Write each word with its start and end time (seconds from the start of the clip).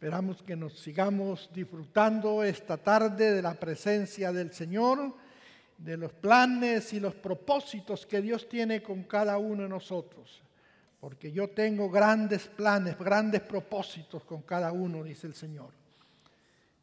Esperamos 0.00 0.42
que 0.42 0.56
nos 0.56 0.78
sigamos 0.78 1.50
disfrutando 1.52 2.42
esta 2.42 2.78
tarde 2.78 3.34
de 3.34 3.42
la 3.42 3.52
presencia 3.52 4.32
del 4.32 4.50
Señor, 4.50 5.14
de 5.76 5.98
los 5.98 6.10
planes 6.14 6.94
y 6.94 7.00
los 7.00 7.14
propósitos 7.14 8.06
que 8.06 8.22
Dios 8.22 8.48
tiene 8.48 8.82
con 8.82 9.02
cada 9.02 9.36
uno 9.36 9.64
de 9.64 9.68
nosotros. 9.68 10.40
Porque 11.00 11.30
yo 11.30 11.50
tengo 11.50 11.90
grandes 11.90 12.48
planes, 12.48 12.96
grandes 12.96 13.42
propósitos 13.42 14.24
con 14.24 14.40
cada 14.40 14.72
uno, 14.72 15.04
dice 15.04 15.26
el 15.26 15.34
Señor. 15.34 15.68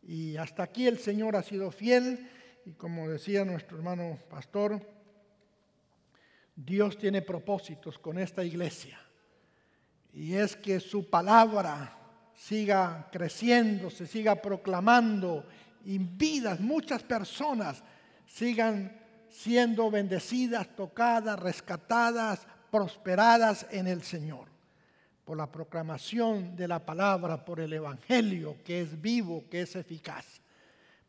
Y 0.03 0.37
hasta 0.37 0.61
aquí 0.61 0.85
el 0.85 0.99
Señor 0.99 1.35
ha 1.35 1.41
sido 1.41 1.71
fiel 1.71 2.29
y 2.67 2.73
como 2.73 3.09
decía 3.09 3.43
nuestro 3.43 3.77
hermano 3.77 4.19
pastor, 4.29 4.79
Dios 6.55 6.99
tiene 6.99 7.23
propósitos 7.23 7.97
con 7.97 8.19
esta 8.19 8.43
iglesia. 8.43 9.01
Y 10.13 10.35
es 10.35 10.55
que 10.55 10.79
su 10.79 11.09
palabra 11.09 11.96
siga 12.37 13.09
creciendo, 13.11 13.89
se 13.89 14.05
siga 14.05 14.35
proclamando 14.35 15.43
y 15.83 15.97
vidas, 15.97 16.59
muchas 16.59 17.01
personas 17.01 17.83
sigan 18.25 18.95
siendo 19.29 19.89
bendecidas, 19.89 20.75
tocadas, 20.75 21.39
rescatadas, 21.39 22.47
prosperadas 22.69 23.65
en 23.71 23.87
el 23.87 24.03
Señor. 24.03 24.47
Por 25.25 25.35
la 25.35 25.51
proclamación 25.51 26.55
de 26.55 26.67
la 26.67 26.85
palabra, 26.85 27.43
por 27.43 27.59
el 27.59 27.73
Evangelio 27.73 28.57
que 28.63 28.81
es 28.81 29.01
vivo, 29.01 29.45
que 29.49 29.61
es 29.61 29.75
eficaz. 29.75 30.39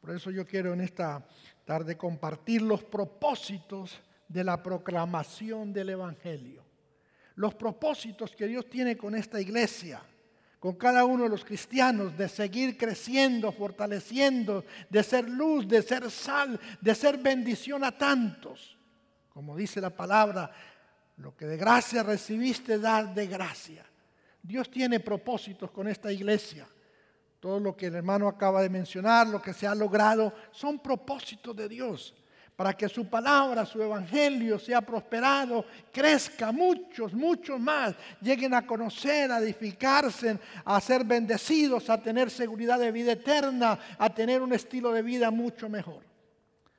Por 0.01 0.11
eso 0.11 0.31
yo 0.31 0.47
quiero 0.47 0.73
en 0.73 0.81
esta 0.81 1.25
tarde 1.65 1.97
compartir 1.97 2.63
los 2.63 2.83
propósitos 2.83 4.01
de 4.27 4.43
la 4.43 4.63
proclamación 4.63 5.73
del 5.73 5.91
Evangelio. 5.91 6.65
Los 7.35 7.55
propósitos 7.55 8.35
que 8.35 8.49
Dios 8.49 8.69
tiene 8.69 8.97
con 8.97 9.15
esta 9.15 9.41
iglesia 9.41 10.03
con 10.59 10.75
cada 10.75 11.05
uno 11.05 11.25
de 11.25 11.29
los 11.29 11.45
cristianos, 11.45 12.17
de 12.17 12.29
seguir 12.29 12.77
creciendo, 12.77 13.53
fortaleciendo, 13.53 14.65
de 14.91 15.03
ser 15.03 15.29
luz, 15.29 15.69
de 15.69 15.83
ser 15.83 16.11
sal, 16.11 16.59
de 16.81 16.95
ser 16.95 17.19
bendición 17.19 17.85
a 17.85 17.97
tantos. 17.97 18.77
Como 19.29 19.57
dice 19.57 19.81
la 19.81 19.91
palabra, 19.91 20.51
lo 21.17 21.37
que 21.37 21.47
de 21.47 21.57
gracia 21.57 22.03
recibiste, 22.03 22.79
dar 22.79 23.15
de 23.15 23.27
gracia. 23.27 23.85
Dios 24.43 24.71
tiene 24.71 24.99
propósitos 24.99 25.71
con 25.71 25.87
esta 25.87 26.11
iglesia. 26.11 26.67
Todo 27.39 27.61
lo 27.61 27.77
que 27.77 27.87
el 27.87 27.95
hermano 27.95 28.27
acaba 28.27 28.61
de 28.63 28.69
mencionar, 28.69 29.29
lo 29.29 29.41
que 29.41 29.53
se 29.53 29.67
ha 29.67 29.75
logrado, 29.75 30.35
son 30.51 30.81
propósitos 30.81 31.55
de 31.55 31.69
Dios 31.69 32.15
para 32.59 32.77
que 32.77 32.89
su 32.89 33.07
palabra, 33.07 33.65
su 33.65 33.81
evangelio 33.81 34.59
sea 34.59 34.81
prosperado, 34.81 35.65
crezca 35.93 36.51
muchos, 36.51 37.15
muchos 37.15 37.61
más, 37.61 37.95
lleguen 38.21 38.53
a 38.53 38.67
conocer, 38.67 39.31
a 39.31 39.39
edificarse, 39.39 40.37
a 40.65 40.81
ser 40.81 41.05
bendecidos, 41.05 41.89
a 41.89 42.03
tener 42.03 42.33
seguridad 42.33 42.81
de 42.81 42.91
vida 42.91 43.13
eterna, 43.13 43.79
a 43.97 44.13
tener 44.13 44.43
un 44.43 44.53
estilo 44.53 44.91
de 44.91 45.03
vida 45.03 45.31
mucho 45.31 45.69
mejor. 45.69 46.03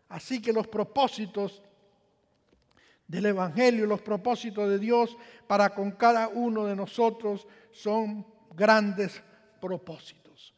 Así 0.09 0.41
que 0.41 0.51
los 0.51 0.67
propósitos 0.67 1.63
del 3.07 3.27
Evangelio, 3.27 3.85
los 3.85 4.01
propósitos 4.01 4.67
de 4.67 4.79
Dios 4.79 5.15
para 5.47 5.69
con 5.69 5.91
cada 5.91 6.27
uno 6.27 6.65
de 6.65 6.75
nosotros 6.75 7.47
son 7.71 8.27
grandes 8.53 9.23
propósitos. 9.61 10.53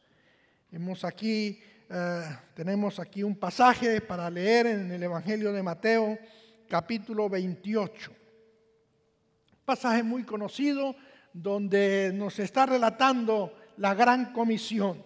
Hemos 0.72 1.04
aquí 1.04 1.60
eh, 1.94 2.38
tenemos 2.54 2.98
aquí 2.98 3.22
un 3.22 3.36
pasaje 3.36 4.00
para 4.00 4.30
leer 4.30 4.66
en 4.66 4.90
el 4.90 5.02
Evangelio 5.02 5.52
de 5.52 5.62
Mateo, 5.62 6.18
capítulo 6.66 7.28
28. 7.28 8.10
Pasaje 9.62 10.02
muy 10.02 10.24
conocido 10.24 10.96
donde 11.34 12.10
nos 12.14 12.38
está 12.38 12.64
relatando 12.64 13.54
la 13.76 13.92
gran 13.92 14.32
comisión. 14.32 15.04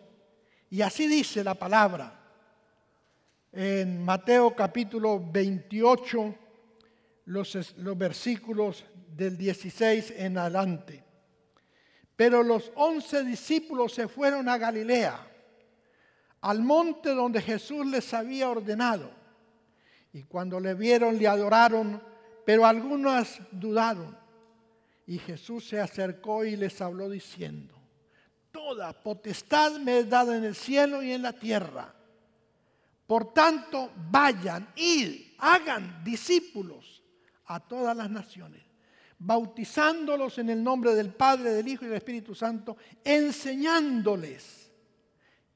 Y 0.70 0.80
así 0.82 1.08
dice 1.08 1.42
la 1.42 1.54
palabra 1.54 2.20
en 3.50 4.04
Mateo 4.04 4.54
capítulo 4.54 5.20
28, 5.28 6.34
los, 7.24 7.76
los 7.78 7.98
versículos 7.98 8.84
del 9.08 9.36
16 9.36 10.14
en 10.19 10.38
adelante. 10.38 11.02
Pero 12.14 12.44
los 12.44 12.70
once 12.76 13.25
discípulos 13.25 13.92
se 13.92 14.06
fueron 14.06 14.48
a 14.48 14.56
Galilea 14.56 15.32
al 16.46 16.62
monte 16.62 17.12
donde 17.12 17.42
Jesús 17.42 17.84
les 17.86 18.14
había 18.14 18.48
ordenado. 18.48 19.10
Y 20.12 20.22
cuando 20.22 20.60
le 20.60 20.74
vieron, 20.74 21.18
le 21.18 21.26
adoraron, 21.26 22.00
pero 22.44 22.64
algunos 22.64 23.40
dudaron. 23.50 24.16
Y 25.08 25.18
Jesús 25.18 25.66
se 25.66 25.80
acercó 25.80 26.44
y 26.44 26.54
les 26.54 26.80
habló 26.80 27.10
diciendo, 27.10 27.74
Toda 28.52 28.92
potestad 28.92 29.80
me 29.80 29.98
es 29.98 30.08
dada 30.08 30.36
en 30.36 30.44
el 30.44 30.54
cielo 30.54 31.02
y 31.02 31.10
en 31.10 31.22
la 31.22 31.32
tierra. 31.32 31.92
Por 33.08 33.34
tanto, 33.34 33.90
vayan 34.08 34.68
y 34.76 35.34
hagan 35.38 36.04
discípulos 36.04 37.02
a 37.46 37.58
todas 37.58 37.96
las 37.96 38.08
naciones, 38.08 38.62
bautizándolos 39.18 40.38
en 40.38 40.50
el 40.50 40.62
nombre 40.62 40.94
del 40.94 41.12
Padre, 41.12 41.50
del 41.50 41.66
Hijo 41.66 41.84
y 41.84 41.88
del 41.88 41.96
Espíritu 41.96 42.36
Santo, 42.36 42.76
enseñándoles 43.02 44.66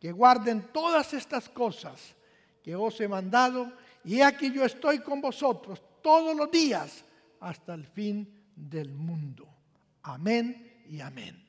que 0.00 0.11
guarden 0.12 0.72
todas 0.72 1.12
estas 1.12 1.49
cosas 1.49 2.16
que 2.62 2.75
os 2.75 2.99
he 3.00 3.06
mandado, 3.06 3.71
y 4.03 4.22
aquí 4.22 4.50
yo 4.50 4.65
estoy 4.65 5.00
con 5.00 5.21
vosotros 5.21 5.83
todos 6.03 6.34
los 6.34 6.50
días 6.50 7.05
hasta 7.41 7.75
el 7.75 7.84
fin 7.84 8.27
del 8.56 8.91
mundo. 8.94 9.47
Amén 10.03 10.84
y 10.88 11.00
amén. 11.00 11.47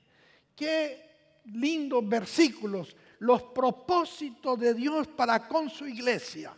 Qué 0.56 1.40
lindos 1.46 2.08
versículos, 2.08 2.96
los 3.20 3.42
propósitos 3.44 4.60
de 4.60 4.74
Dios 4.74 5.08
para 5.08 5.48
con 5.48 5.70
su 5.70 5.88
iglesia. 5.88 6.54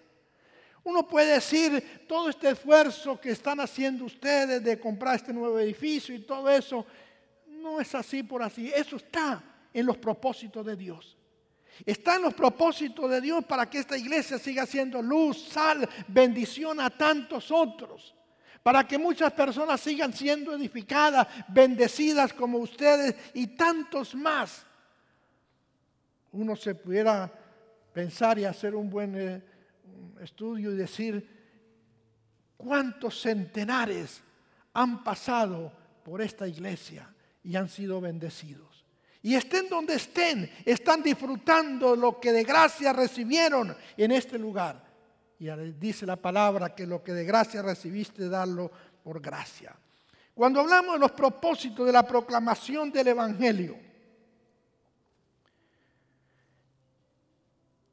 Uno 0.84 1.08
puede 1.08 1.36
decir, 1.36 2.06
todo 2.08 2.30
este 2.30 2.50
esfuerzo 2.50 3.20
que 3.22 3.30
están 3.30 3.60
haciendo 3.60 4.06
ustedes 4.06 4.64
de 4.64 4.80
comprar 4.80 5.16
este 5.16 5.31
nuevo 5.31 5.60
edificio 5.60 6.14
y 6.14 6.20
todo 6.20 6.50
eso, 6.50 6.86
no 7.48 7.80
es 7.80 7.94
así 7.96 8.24
por 8.24 8.42
así. 8.42 8.72
Eso 8.75 8.98
está 8.98 9.42
en 9.72 9.86
los 9.86 9.98
propósitos 9.98 10.66
de 10.66 10.75
Dios. 10.75 11.18
Está 11.85 12.16
en 12.16 12.23
los 12.23 12.34
propósitos 12.34 13.09
de 13.09 13.22
Dios 13.22 13.44
para 13.45 13.69
que 13.69 13.79
esta 13.79 13.97
iglesia 13.97 14.38
siga 14.38 14.66
siendo 14.66 15.01
luz, 15.01 15.50
sal, 15.50 15.88
bendición 16.07 16.79
a 16.79 16.89
tantos 16.89 17.51
otros. 17.51 18.16
Para 18.61 18.88
que 18.88 18.97
muchas 18.97 19.34
personas 19.34 19.81
sigan 19.81 20.13
siendo 20.13 20.53
edificadas, 20.53 21.28
bendecidas 21.50 22.31
como 22.31 22.59
ustedes 22.59 23.16
y 23.33 23.47
tantos 23.47 24.16
más. 24.16 24.66
Uno 26.31 26.56
se 26.56 26.73
pudiera 26.75 27.31
pensar 27.91 28.39
y 28.39 28.45
hacer 28.45 28.75
un 28.75 28.89
buen 28.89 29.16
eh, 29.19 29.41
estudio 30.22 30.72
y 30.72 30.75
decir 30.75 31.29
cuántos 32.57 33.22
centenares 33.22 34.23
han 34.73 35.03
pasado 35.03 35.72
por 36.03 36.22
esta 36.22 36.47
iglesia 36.47 37.13
y 37.44 37.56
han 37.56 37.67
sido 37.69 38.00
bendecidos. 38.00 38.72
Y 39.23 39.35
estén 39.35 39.69
donde 39.69 39.95
estén, 39.95 40.51
están 40.66 41.01
disfrutando 41.01 41.95
lo 41.95 42.19
que 42.19 42.34
de 42.34 42.44
gracia 42.44 42.91
recibieron 42.91 43.75
en 43.95 44.11
este 44.11 44.38
lugar. 44.38 44.84
Y 45.39 45.47
dice 45.79 46.06
la 46.06 46.17
palabra 46.17 46.75
que 46.75 46.85
lo 46.85 47.01
que 47.01 47.13
de 47.13 47.23
gracia 47.23 47.62
recibiste, 47.62 48.28
darlo 48.28 48.69
por 49.01 49.22
gracia. 49.22 49.73
Cuando 50.33 50.59
hablamos 50.59 50.95
de 50.95 51.00
los 51.00 51.12
propósitos 51.12 51.85
de 51.85 51.94
la 51.94 52.06
proclamación 52.06 52.91
del 52.91 53.07
Evangelio, 53.07 53.78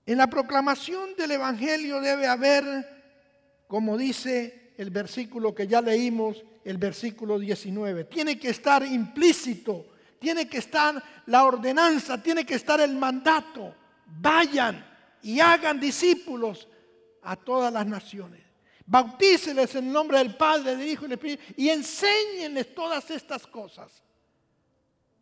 en 0.05 0.19
la 0.19 0.27
proclamación 0.27 1.15
del 1.15 1.31
Evangelio 1.31 2.01
debe 2.01 2.27
haber, 2.27 2.65
como 3.69 3.97
dice 3.97 4.73
el 4.77 4.91
versículo 4.91 5.55
que 5.55 5.69
ya 5.69 5.81
leímos, 5.81 6.43
el 6.65 6.79
versículo 6.79 7.39
19, 7.39 8.05
tiene 8.05 8.37
que 8.37 8.51
estar 8.51 8.85
implícito 8.85 9.87
tiene 10.21 10.47
que 10.49 10.59
estar 10.59 11.03
la 11.27 11.45
ordenanza, 11.45 12.23
tiene 12.23 12.45
que 12.45 12.55
estar 12.55 12.81
el 12.81 12.95
mandato. 12.95 13.75
Vayan 14.07 14.87
y 15.23 15.41
hagan 15.41 15.81
discípulos 15.81 16.69
a 17.23 17.35
todas 17.35 17.73
las 17.73 17.87
naciones. 17.87 18.43
Bautíceles 18.87 19.75
en 19.77 19.87
el 19.87 19.93
nombre 19.93 20.19
del 20.19 20.37
Padre, 20.37 20.77
del 20.77 20.89
Hijo 20.89 21.07
y 21.07 21.09
del 21.09 21.19
Espíritu 21.19 21.43
y 21.57 21.71
enséñenles 21.71 22.75
todas 22.75 23.11
estas 23.11 23.47
cosas. 23.47 24.03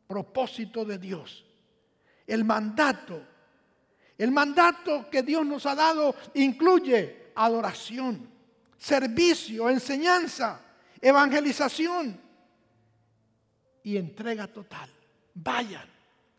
Propósito 0.07 0.85
de 0.85 0.99
Dios. 0.99 1.45
El 2.27 2.45
mandato. 2.45 3.23
El 4.17 4.33
mandato 4.33 5.09
que 5.09 5.23
Dios 5.23 5.47
nos 5.47 5.65
ha 5.67 5.77
dado 5.77 6.17
incluye 6.35 7.31
adoración, 7.37 8.29
servicio, 8.77 9.71
enseñanza, 9.71 10.61
evangelización 11.01 12.28
y 13.83 13.97
entrega 13.97 14.47
total. 14.47 14.91
Vayan, 15.35 15.89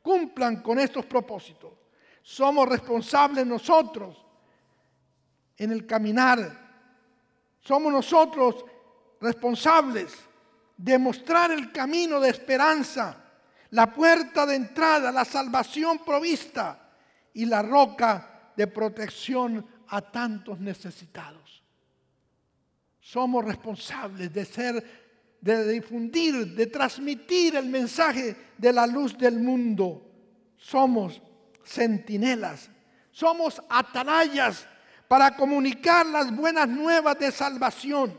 cumplan 0.01 0.61
con 0.61 0.79
estos 0.79 1.05
propósitos. 1.05 1.71
Somos 2.21 2.67
responsables 2.67 3.45
nosotros 3.45 4.17
en 5.57 5.71
el 5.71 5.85
caminar. 5.85 6.69
Somos 7.59 7.91
nosotros 7.91 8.65
responsables 9.19 10.13
de 10.77 10.97
mostrar 10.97 11.51
el 11.51 11.71
camino 11.71 12.19
de 12.19 12.29
esperanza, 12.29 13.17
la 13.71 13.93
puerta 13.93 14.45
de 14.45 14.55
entrada, 14.55 15.11
la 15.11 15.25
salvación 15.25 15.99
provista 15.99 16.91
y 17.33 17.45
la 17.45 17.61
roca 17.61 18.51
de 18.55 18.67
protección 18.67 19.65
a 19.89 20.01
tantos 20.01 20.59
necesitados. 20.59 21.63
Somos 22.99 23.43
responsables 23.43 24.31
de 24.31 24.45
ser, 24.45 25.08
de 25.41 25.71
difundir, 25.71 26.55
de 26.55 26.67
transmitir 26.67 27.55
el 27.55 27.67
mensaje 27.67 28.35
de 28.57 28.73
la 28.73 28.85
luz 28.85 29.17
del 29.17 29.39
mundo. 29.39 30.05
Somos 30.57 31.21
centinelas, 31.63 32.69
somos 33.11 33.61
atalayas 33.69 34.67
para 35.07 35.35
comunicar 35.35 36.05
las 36.05 36.35
buenas 36.35 36.67
nuevas 36.67 37.17
de 37.19 37.31
salvación. 37.31 38.17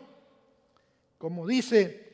Como 1.19 1.47
dice 1.47 2.09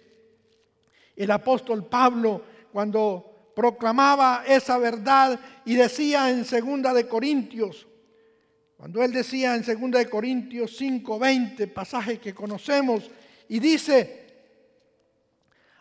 el 1.14 1.30
apóstol 1.30 1.86
Pablo 1.86 2.42
cuando 2.72 3.52
proclamaba 3.54 4.44
esa 4.46 4.76
verdad 4.76 5.40
y 5.64 5.76
decía 5.76 6.28
en 6.30 6.44
segunda 6.44 6.92
de 6.92 7.08
Corintios, 7.08 7.86
cuando 8.76 9.02
él 9.02 9.12
decía 9.12 9.54
en 9.54 9.64
segunda 9.64 9.98
de 9.98 10.10
Corintios 10.10 10.78
5:20, 10.78 11.66
pasaje 11.72 12.18
que 12.18 12.34
conocemos, 12.34 13.10
y 13.48 13.58
dice, 13.58 14.25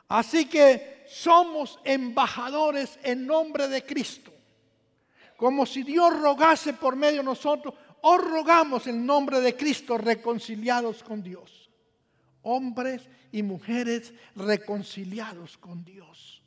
así 0.07 0.45
que 0.45 1.05
somos 1.07 1.79
embajadores 1.83 2.99
en 3.03 3.25
nombre 3.25 3.67
de 3.67 3.85
Cristo, 3.85 4.31
como 5.37 5.65
si 5.65 5.83
Dios 5.83 6.17
rogase 6.19 6.73
por 6.73 6.95
medio 6.95 7.19
de 7.19 7.25
nosotros, 7.25 7.73
os 8.01 8.21
rogamos 8.21 8.87
en 8.87 9.05
nombre 9.05 9.41
de 9.41 9.55
Cristo 9.55 9.97
reconciliados 9.97 11.03
con 11.03 11.23
Dios, 11.23 11.69
hombres 12.43 13.09
y 13.31 13.43
mujeres 13.43 14.13
reconciliados 14.35 15.57
con 15.57 15.83
Dios, 15.83 16.41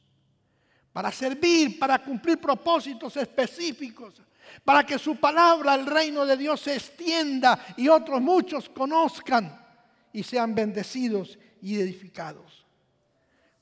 para 0.92 1.12
servir, 1.12 1.78
para 1.78 1.98
cumplir 1.98 2.38
propósitos 2.38 3.16
específicos, 3.16 4.22
para 4.64 4.84
que 4.84 4.98
su 4.98 5.16
palabra, 5.16 5.74
el 5.74 5.86
reino 5.86 6.24
de 6.24 6.36
Dios 6.36 6.60
se 6.60 6.74
extienda 6.74 7.74
y 7.76 7.88
otros 7.88 8.20
muchos 8.20 8.68
conozcan 8.68 9.66
y 10.12 10.22
sean 10.22 10.54
bendecidos 10.54 11.38
y 11.60 11.78
edificados. 11.78 12.57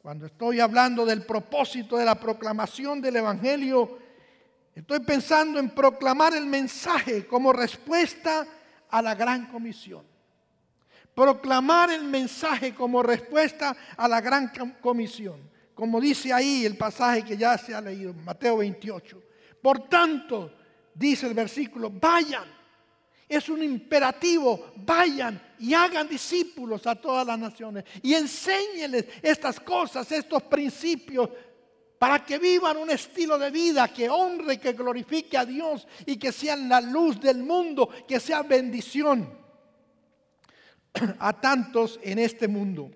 Cuando 0.07 0.27
estoy 0.27 0.61
hablando 0.61 1.05
del 1.05 1.27
propósito 1.27 1.97
de 1.97 2.05
la 2.05 2.15
proclamación 2.15 3.01
del 3.01 3.17
Evangelio, 3.17 3.99
estoy 4.73 5.01
pensando 5.01 5.59
en 5.59 5.71
proclamar 5.71 6.33
el 6.37 6.47
mensaje 6.47 7.27
como 7.27 7.53
respuesta 7.53 8.47
a 8.89 9.03
la 9.03 9.17
gran 9.17 9.47
comisión. 9.47 10.07
Proclamar 11.13 11.91
el 11.91 12.05
mensaje 12.05 12.73
como 12.73 13.03
respuesta 13.03 13.77
a 13.97 14.07
la 14.07 14.21
gran 14.21 14.53
comisión. 14.81 15.51
Como 15.75 16.01
dice 16.01 16.33
ahí 16.33 16.65
el 16.65 16.77
pasaje 16.77 17.25
que 17.25 17.37
ya 17.37 17.59
se 17.59 17.75
ha 17.75 17.81
leído, 17.81 18.15
Mateo 18.15 18.59
28. 18.59 19.21
Por 19.61 19.89
tanto, 19.89 20.53
dice 20.95 21.27
el 21.27 21.35
versículo, 21.35 21.91
vayan. 21.91 22.56
Es 23.29 23.49
un 23.49 23.63
imperativo, 23.63 24.73
vayan 24.77 25.41
y 25.59 25.75
hagan 25.75 26.09
discípulos 26.09 26.87
a 26.87 26.95
todas 26.95 27.27
las 27.27 27.39
naciones 27.39 27.85
y 28.03 28.15
enséñenles 28.15 29.07
estas 29.23 29.59
cosas, 29.59 30.11
estos 30.13 30.43
principios, 30.45 31.29
para 31.99 32.25
que 32.25 32.39
vivan 32.39 32.77
un 32.77 32.91
estilo 32.91 33.39
de 33.39 33.51
vida 33.51 33.89
que 33.89 34.09
honre, 34.09 34.61
que 34.61 34.75
glorifique 34.75 35.37
a 35.37 35.45
Dios 35.45 35.89
y 36.05 36.17
que 36.19 36.31
sean 36.31 36.69
la 36.69 36.81
luz 36.81 37.21
del 37.21 37.39
mundo, 37.39 37.89
que 38.07 38.21
sea 38.21 38.43
bendición 38.43 39.29
a 41.19 41.33
tantos 41.41 41.99
en 42.03 42.19
este 42.19 42.47
mundo. 42.47 42.91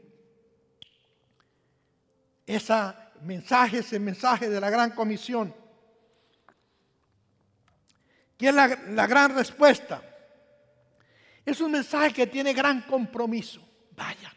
Ese 2.46 2.74
mensaje, 3.22 3.78
ese 3.78 3.98
mensaje 3.98 4.48
de 4.48 4.60
la 4.60 4.70
gran 4.70 4.90
comisión 4.90 5.54
¿Qué 8.40 8.48
es 8.48 8.54
la, 8.54 9.06
gran 9.06 9.34
respuesta? 9.34 10.02
Es 11.44 11.60
un 11.60 11.72
mensaje 11.72 12.12
que 12.12 12.26
tiene 12.26 12.52
gran 12.52 12.82
compromiso. 12.82 13.60
Vayan. 13.96 14.32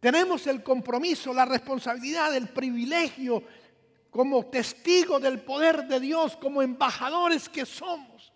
Tenemos 0.00 0.46
el 0.46 0.62
compromiso, 0.62 1.32
la 1.32 1.44
responsabilidad, 1.44 2.34
el 2.34 2.48
privilegio 2.48 3.42
como 4.10 4.46
testigo 4.46 5.18
del 5.18 5.40
poder 5.40 5.88
de 5.88 5.98
Dios, 5.98 6.36
como 6.36 6.62
embajadores 6.62 7.48
que 7.48 7.66
somos, 7.66 8.32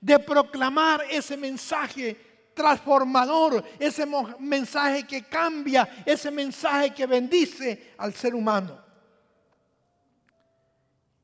de 0.00 0.18
proclamar 0.18 1.04
ese 1.10 1.36
mensaje 1.36 2.50
transformador, 2.54 3.64
ese 3.78 4.06
mensaje 4.38 5.06
que 5.06 5.24
cambia, 5.24 6.02
ese 6.04 6.30
mensaje 6.30 6.94
que 6.94 7.06
bendice 7.06 7.94
al 7.98 8.14
ser 8.14 8.34
humano. 8.34 8.82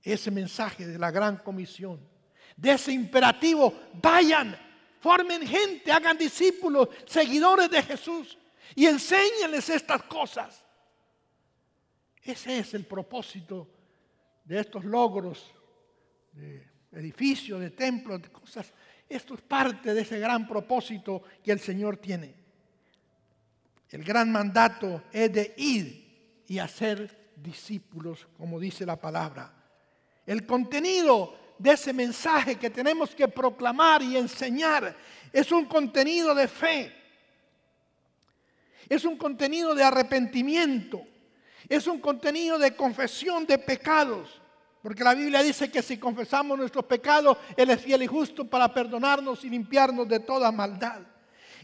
Ese 0.02 0.30
mensaje 0.30 0.86
de 0.86 0.98
la 0.98 1.10
gran 1.10 1.38
comisión 1.38 2.10
de 2.60 2.72
ese 2.72 2.92
imperativo, 2.92 3.72
vayan, 4.02 4.54
formen 5.00 5.46
gente, 5.46 5.90
hagan 5.90 6.16
discípulos, 6.16 6.88
seguidores 7.06 7.70
de 7.70 7.82
Jesús 7.82 8.38
y 8.74 8.86
enséñenles 8.86 9.68
estas 9.68 10.02
cosas. 10.04 10.64
Ese 12.22 12.58
es 12.58 12.74
el 12.74 12.84
propósito 12.86 13.68
de 14.44 14.60
estos 14.60 14.84
logros 14.84 15.50
de 16.32 16.68
edificios, 16.92 17.60
de 17.60 17.70
templos, 17.70 18.22
de 18.22 18.28
cosas. 18.30 18.72
Esto 19.08 19.34
es 19.34 19.40
parte 19.40 19.94
de 19.94 20.02
ese 20.02 20.20
gran 20.20 20.46
propósito 20.46 21.22
que 21.42 21.52
el 21.52 21.60
Señor 21.60 21.96
tiene. 21.96 22.34
El 23.88 24.04
gran 24.04 24.30
mandato 24.30 25.04
es 25.10 25.32
de 25.32 25.54
ir 25.56 26.44
y 26.46 26.58
hacer 26.58 27.32
discípulos, 27.36 28.28
como 28.36 28.60
dice 28.60 28.86
la 28.86 28.96
palabra. 28.96 29.52
El 30.26 30.46
contenido 30.46 31.39
de 31.60 31.72
ese 31.72 31.92
mensaje 31.92 32.56
que 32.56 32.70
tenemos 32.70 33.14
que 33.14 33.28
proclamar 33.28 34.02
y 34.02 34.16
enseñar. 34.16 34.96
Es 35.30 35.52
un 35.52 35.66
contenido 35.66 36.34
de 36.34 36.48
fe. 36.48 36.90
Es 38.88 39.04
un 39.04 39.18
contenido 39.18 39.74
de 39.74 39.84
arrepentimiento. 39.84 41.02
Es 41.68 41.86
un 41.86 42.00
contenido 42.00 42.58
de 42.58 42.74
confesión 42.74 43.44
de 43.44 43.58
pecados. 43.58 44.40
Porque 44.82 45.04
la 45.04 45.12
Biblia 45.12 45.42
dice 45.42 45.70
que 45.70 45.82
si 45.82 45.98
confesamos 45.98 46.56
nuestros 46.56 46.86
pecados, 46.86 47.36
Él 47.54 47.68
es 47.68 47.82
fiel 47.82 48.04
y 48.04 48.06
justo 48.06 48.48
para 48.48 48.72
perdonarnos 48.72 49.44
y 49.44 49.50
limpiarnos 49.50 50.08
de 50.08 50.20
toda 50.20 50.50
maldad. 50.50 51.02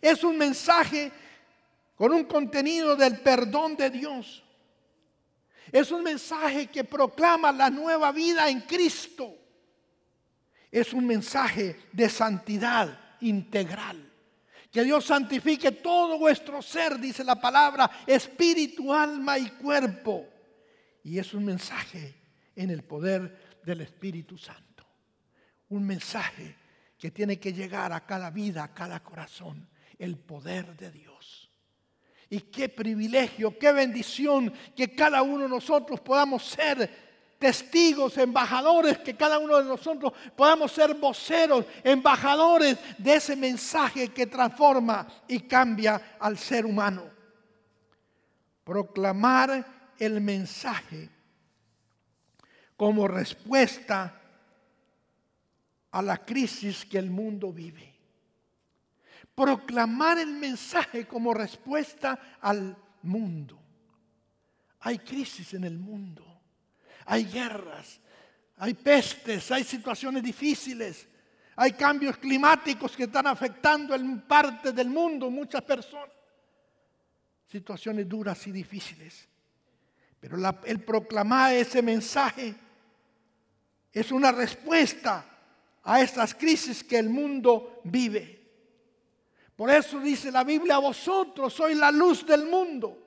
Es 0.02 0.22
un 0.22 0.36
mensaje 0.36 1.10
con 1.94 2.12
un 2.12 2.24
contenido 2.24 2.96
del 2.96 3.18
perdón 3.20 3.78
de 3.78 3.88
Dios. 3.88 4.44
Es 5.72 5.90
un 5.90 6.02
mensaje 6.02 6.66
que 6.66 6.84
proclama 6.84 7.50
la 7.50 7.70
nueva 7.70 8.12
vida 8.12 8.50
en 8.50 8.60
Cristo 8.60 9.45
es 10.80 10.92
un 10.92 11.06
mensaje 11.06 11.74
de 11.90 12.06
santidad 12.10 13.16
integral. 13.22 14.12
Que 14.70 14.84
Dios 14.84 15.06
santifique 15.06 15.72
todo 15.72 16.18
vuestro 16.18 16.60
ser, 16.60 16.98
dice 17.00 17.24
la 17.24 17.40
palabra, 17.40 17.90
espíritu, 18.06 18.92
alma 18.92 19.38
y 19.38 19.48
cuerpo. 19.52 20.28
Y 21.02 21.18
es 21.18 21.32
un 21.32 21.46
mensaje 21.46 22.14
en 22.54 22.68
el 22.68 22.84
poder 22.84 23.60
del 23.64 23.80
Espíritu 23.80 24.36
Santo. 24.36 24.86
Un 25.70 25.86
mensaje 25.86 26.54
que 26.98 27.10
tiene 27.10 27.38
que 27.38 27.54
llegar 27.54 27.94
a 27.94 28.04
cada 28.04 28.28
vida, 28.28 28.62
a 28.62 28.74
cada 28.74 29.02
corazón. 29.02 29.66
El 29.98 30.18
poder 30.18 30.76
de 30.76 30.90
Dios. 30.90 31.48
Y 32.28 32.40
qué 32.40 32.68
privilegio, 32.68 33.58
qué 33.58 33.72
bendición 33.72 34.52
que 34.76 34.94
cada 34.94 35.22
uno 35.22 35.44
de 35.44 35.48
nosotros 35.48 36.00
podamos 36.00 36.44
ser 36.44 37.05
testigos, 37.38 38.16
embajadores, 38.18 38.98
que 38.98 39.16
cada 39.16 39.38
uno 39.38 39.58
de 39.58 39.64
nosotros 39.64 40.12
podamos 40.34 40.72
ser 40.72 40.94
voceros, 40.94 41.64
embajadores 41.84 42.78
de 42.98 43.14
ese 43.14 43.36
mensaje 43.36 44.08
que 44.08 44.26
transforma 44.26 45.06
y 45.28 45.40
cambia 45.40 46.16
al 46.18 46.38
ser 46.38 46.64
humano. 46.64 47.04
Proclamar 48.64 49.92
el 49.98 50.20
mensaje 50.20 51.08
como 52.76 53.06
respuesta 53.08 54.20
a 55.90 56.02
la 56.02 56.18
crisis 56.18 56.84
que 56.84 56.98
el 56.98 57.10
mundo 57.10 57.52
vive. 57.52 57.94
Proclamar 59.34 60.18
el 60.18 60.32
mensaje 60.32 61.06
como 61.06 61.32
respuesta 61.34 62.38
al 62.40 62.76
mundo. 63.02 63.58
Hay 64.80 64.98
crisis 64.98 65.54
en 65.54 65.64
el 65.64 65.78
mundo 65.78 66.35
hay 67.06 67.24
guerras, 67.24 68.00
hay 68.58 68.74
pestes, 68.74 69.50
hay 69.50 69.64
situaciones 69.64 70.22
difíciles, 70.22 71.06
hay 71.54 71.72
cambios 71.72 72.18
climáticos 72.18 72.96
que 72.96 73.04
están 73.04 73.26
afectando 73.26 73.94
en 73.94 74.20
parte 74.22 74.72
del 74.72 74.88
mundo 74.88 75.30
muchas 75.30 75.62
personas. 75.62 76.10
Situaciones 77.48 78.08
duras 78.08 78.46
y 78.46 78.52
difíciles. 78.52 79.28
Pero 80.18 80.36
el 80.64 80.80
proclamar 80.80 81.54
ese 81.54 81.80
mensaje 81.80 82.54
es 83.92 84.10
una 84.10 84.32
respuesta 84.32 85.24
a 85.84 86.00
estas 86.00 86.34
crisis 86.34 86.82
que 86.82 86.98
el 86.98 87.08
mundo 87.08 87.80
vive. 87.84 88.36
Por 89.54 89.70
eso 89.70 90.00
dice 90.00 90.30
la 90.30 90.44
Biblia, 90.44 90.78
vosotros 90.78 91.54
sois 91.54 91.76
la 91.76 91.90
luz 91.90 92.26
del 92.26 92.46
mundo. 92.46 93.05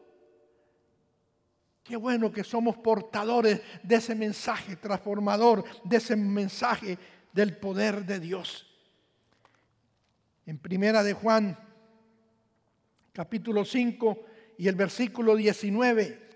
Qué 1.83 1.95
bueno 1.95 2.31
que 2.31 2.43
somos 2.43 2.77
portadores 2.77 3.61
de 3.81 3.95
ese 3.95 4.15
mensaje 4.15 4.75
transformador, 4.75 5.63
de 5.83 5.97
ese 5.97 6.15
mensaje 6.15 6.97
del 7.33 7.57
poder 7.57 8.05
de 8.05 8.19
Dios. 8.19 8.67
En 10.45 10.57
primera 10.57 11.03
de 11.03 11.13
Juan, 11.13 11.57
capítulo 13.13 13.65
5 13.65 14.25
y 14.57 14.67
el 14.67 14.75
versículo 14.75 15.35
19, 15.35 16.29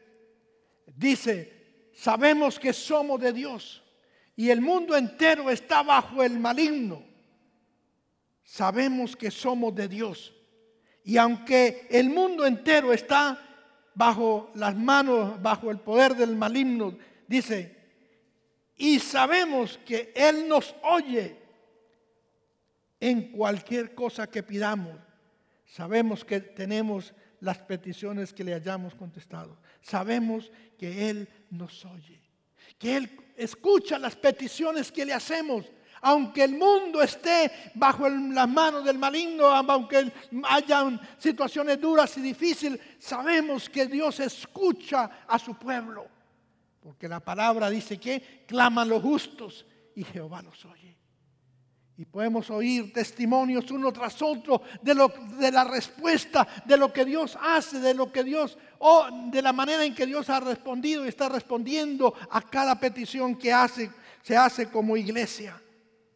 dice, 0.96 1.90
sabemos 1.94 2.60
que 2.60 2.74
somos 2.74 3.20
de 3.20 3.34
Dios 3.34 3.84
y 4.36 4.50
el 4.50 4.62
mundo 4.62 4.96
entero 4.96 5.50
está 5.50 5.84
bajo 5.84 6.24
el 6.24 6.40
maligno. 6.40 7.04
Sabemos 8.44 9.16
que 9.16 9.32
somos 9.32 9.74
de 9.76 9.88
Dios. 9.88 10.34
Y 11.04 11.18
aunque 11.18 11.88
el 11.90 12.10
mundo 12.10 12.46
entero 12.46 12.94
está 12.94 13.43
bajo 13.96 14.52
las 14.56 14.76
manos, 14.76 15.42
bajo 15.42 15.72
el 15.72 15.80
poder 15.80 16.16
del 16.16 16.36
maligno, 16.36 16.98
dice, 17.28 17.76
y 18.76 19.00
sabemos 19.00 19.80
que 19.86 20.12
Él 20.16 20.48
nos 20.48 20.76
oye 20.84 21.38
en 23.00 23.32
cualquier 23.32 23.94
cosa 23.94 24.28
que 24.28 24.44
pidamos. 24.44 24.98
Sabemos 25.66 26.24
que 26.24 26.40
tenemos 26.40 27.14
las 27.40 27.58
peticiones 27.58 28.34
que 28.34 28.44
le 28.44 28.54
hayamos 28.54 28.96
contestado. 28.96 29.58
Sabemos 29.82 30.52
que 30.78 31.10
Él 31.10 31.28
nos 31.50 31.84
oye, 31.86 32.22
que 32.78 32.96
Él 32.96 33.20
escucha 33.36 34.00
las 34.00 34.16
peticiones 34.16 34.92
que 34.92 35.06
le 35.06 35.14
hacemos. 35.14 35.66
Aunque 36.06 36.44
el 36.44 36.58
mundo 36.58 37.02
esté 37.02 37.50
bajo 37.76 38.10
las 38.10 38.50
manos 38.50 38.84
del 38.84 39.00
maligno, 39.00 39.48
aunque 39.48 40.12
haya 40.44 41.00
situaciones 41.18 41.80
duras 41.80 42.18
y 42.18 42.22
difíciles, 42.22 42.80
sabemos 43.00 43.70
que 43.70 43.88
Dios 43.88 44.20
escucha 44.20 45.24
a 45.26 45.40
su 45.40 45.56
pueblo. 45.56 46.06
Porque 46.82 47.08
la 47.08 47.22
palabra 47.22 47.70
dice 47.70 47.98
que 47.98 48.44
claman 48.46 48.90
los 48.90 49.02
justos 49.02 49.66
y 49.96 50.04
Jehová 50.04 50.42
los 50.42 50.66
oye. 50.66 50.98
Y 51.96 52.04
podemos 52.04 52.50
oír 52.50 52.92
testimonios 52.92 53.72
uno 53.72 53.94
tras 53.94 54.22
otro 54.22 54.62
de 54.82 55.52
la 55.52 55.64
respuesta, 55.64 56.46
de 56.66 56.76
lo 56.76 56.92
que 56.92 57.06
Dios 57.06 57.38
hace, 57.42 57.80
de 57.80 57.94
lo 57.94 58.12
que 58.12 58.26
Dios, 58.26 58.58
o 58.80 59.08
de 59.32 59.42
la 59.42 59.54
manera 59.54 59.86
en 59.86 59.96
que 59.96 60.06
Dios 60.06 60.30
ha 60.30 60.42
respondido 60.42 61.06
y 61.06 61.08
está 61.08 61.30
respondiendo 61.30 62.14
a 62.30 62.42
cada 62.42 62.78
petición 62.78 63.38
que 63.38 63.54
hace, 63.54 63.90
se 64.22 64.36
hace 64.36 64.70
como 64.70 64.98
iglesia, 64.98 65.62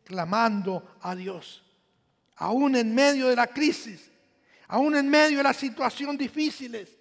clamando 0.07 0.97
a 1.01 1.13
Dios. 1.13 1.63
Aún 2.37 2.75
en 2.77 2.95
medio 2.95 3.27
de 3.27 3.35
la 3.35 3.47
crisis, 3.47 4.09
aún 4.69 4.95
en 4.95 5.09
medio 5.09 5.37
de 5.37 5.43
las 5.43 5.57
situaciones 5.57 6.17
difíciles, 6.17 6.97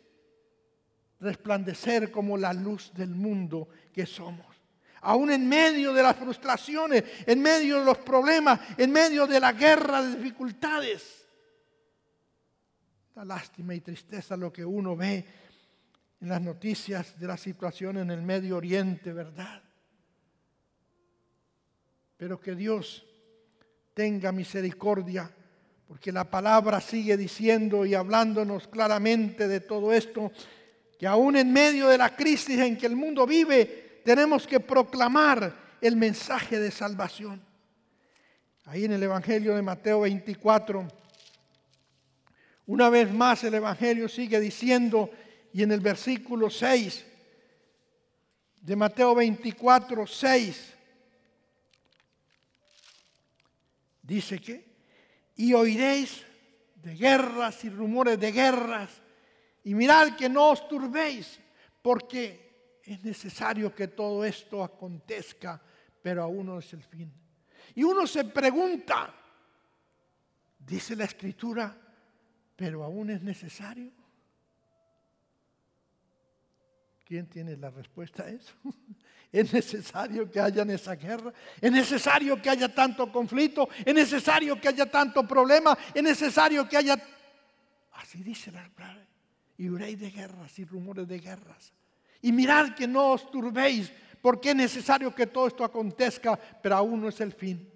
resplandecer 1.21 2.11
como 2.11 2.37
la 2.37 2.53
luz 2.53 2.93
del 2.93 3.11
mundo 3.11 3.69
que 3.93 4.07
somos. 4.07 4.47
Aún 5.03 5.31
en 5.31 5.49
medio 5.49 5.93
de 5.93 6.03
las 6.03 6.17
frustraciones, 6.17 7.05
en 7.27 7.41
medio 7.41 7.79
de 7.79 7.85
los 7.85 7.99
problemas, 7.99 8.59
en 8.77 8.91
medio 8.91 9.27
de 9.27 9.39
la 9.39 9.53
guerra 9.53 10.03
de 10.03 10.17
dificultades. 10.17 11.29
Da 13.15 13.25
lástima 13.25 13.73
y 13.75 13.81
tristeza 13.81 14.37
lo 14.37 14.53
que 14.53 14.65
uno 14.65 14.97
ve 14.97 15.25
en 16.21 16.29
las 16.29 16.43
noticias 16.43 17.19
de 17.21 17.27
la 17.29 17.37
situación 17.37 17.99
en 17.99 18.11
el 18.11 18.23
Medio 18.23 18.57
Oriente, 18.57 19.13
¿verdad? 19.13 19.63
Pero 22.17 22.41
que 22.41 22.55
Dios 22.55 23.05
tenga 23.95 24.33
misericordia, 24.33 25.31
porque 25.87 26.13
la 26.13 26.25
palabra 26.25 26.81
sigue 26.81 27.17
diciendo 27.17 27.87
y 27.87 27.95
hablándonos 27.95 28.69
claramente 28.69 29.49
de 29.49 29.61
todo 29.61 29.93
esto 29.93 30.33
que 30.99 31.07
aún 31.07 31.37
en 31.37 31.53
medio 31.53 31.89
de 31.89 31.99
la 31.99 32.17
crisis 32.17 32.59
en 32.59 32.77
que 32.77 32.87
el 32.87 32.97
mundo 32.97 33.27
vive, 33.27 34.01
tenemos 34.05 34.47
que 34.47 34.61
proclamar 34.61 35.77
el 35.81 35.97
mensaje 35.97 36.59
de 36.59 36.71
salvación. 36.71 37.43
Ahí 38.65 38.85
en 38.85 38.93
el 38.93 39.03
Evangelio 39.03 39.55
de 39.55 39.63
Mateo 39.63 40.01
24, 40.01 40.89
una 42.67 42.89
vez 42.89 43.13
más 43.13 43.45
el 43.45 43.55
Evangelio 43.55 44.09
sigue 44.09 44.41
diciendo, 44.41 45.11
y 45.53 45.63
en 45.63 45.73
el 45.73 45.81
versículo 45.81 46.51
6 46.51 47.07
de 48.63 48.77
Mateo 48.77 49.15
24, 49.15 50.07
6, 50.07 50.76
dice 54.07 54.39
que, 54.41 54.65
y 55.37 55.53
oiréis 55.53 56.25
de 56.77 56.95
guerras 56.95 57.65
y 57.65 57.71
rumores 57.71 58.19
de 58.19 58.33
guerras 58.33 58.91
y 59.65 59.75
mirad 59.75 60.17
que 60.17 60.29
no 60.29 60.51
os 60.51 60.69
turbéis, 60.69 61.41
porque 61.83 62.79
es 62.85 63.03
necesario 63.03 63.75
que 63.75 63.89
todo 63.89 64.25
esto 64.25 64.63
acontezca, 64.63 65.61
pero 66.01 66.23
aún 66.23 66.47
no 66.47 66.59
es 66.61 66.73
el 66.73 66.83
fin. 66.83 67.13
Y 67.75 67.83
uno 67.83 68.07
se 68.07 68.25
pregunta, 68.25 69.13
dice 70.59 70.95
la 70.95 71.05
escritura, 71.05 71.77
pero 72.55 72.85
aún 72.85 73.11
es 73.11 73.23
necesario. 73.23 73.91
¿Quién 77.07 77.27
tiene 77.29 77.57
la 77.57 77.71
respuesta 77.71 78.25
a 78.25 78.31
eso? 78.31 78.53
¿Es 79.33 79.53
necesario 79.53 80.29
que 80.29 80.41
haya 80.41 80.65
esa 80.65 80.97
guerra? 80.97 81.33
¿Es 81.61 81.71
necesario 81.71 82.41
que 82.43 82.51
haya 82.51 82.75
tanto 82.75 83.13
conflicto? 83.13 83.69
¿Es 83.85 83.95
necesario 83.95 84.61
que 84.61 84.69
haya 84.69 84.91
tanto 84.91 85.27
problema? 85.27 85.79
¿Es 85.95 86.03
necesario 86.03 86.69
que 86.69 86.77
haya... 86.77 87.01
Así 87.93 88.23
dice 88.25 88.51
la 88.51 88.69
palabra 88.71 89.07
y 89.57 89.69
oréis 89.69 90.01
de 90.01 90.11
guerras 90.11 90.59
y 90.59 90.65
rumores 90.65 91.07
de 91.07 91.19
guerras. 91.21 91.73
Y 92.23 92.33
mirad 92.33 92.75
que 92.75 92.89
no 92.89 93.13
os 93.13 93.31
turbéis, 93.31 93.93
porque 94.21 94.51
es 94.51 94.57
necesario 94.57 95.15
que 95.15 95.29
todo 95.29 95.47
esto 95.47 95.65
acontezca, 95.65 96.37
pero 96.37 96.77
aún 96.77 97.01
no 97.01 97.09
es 97.09 97.21
el 97.21 97.33
fin. 97.33 97.71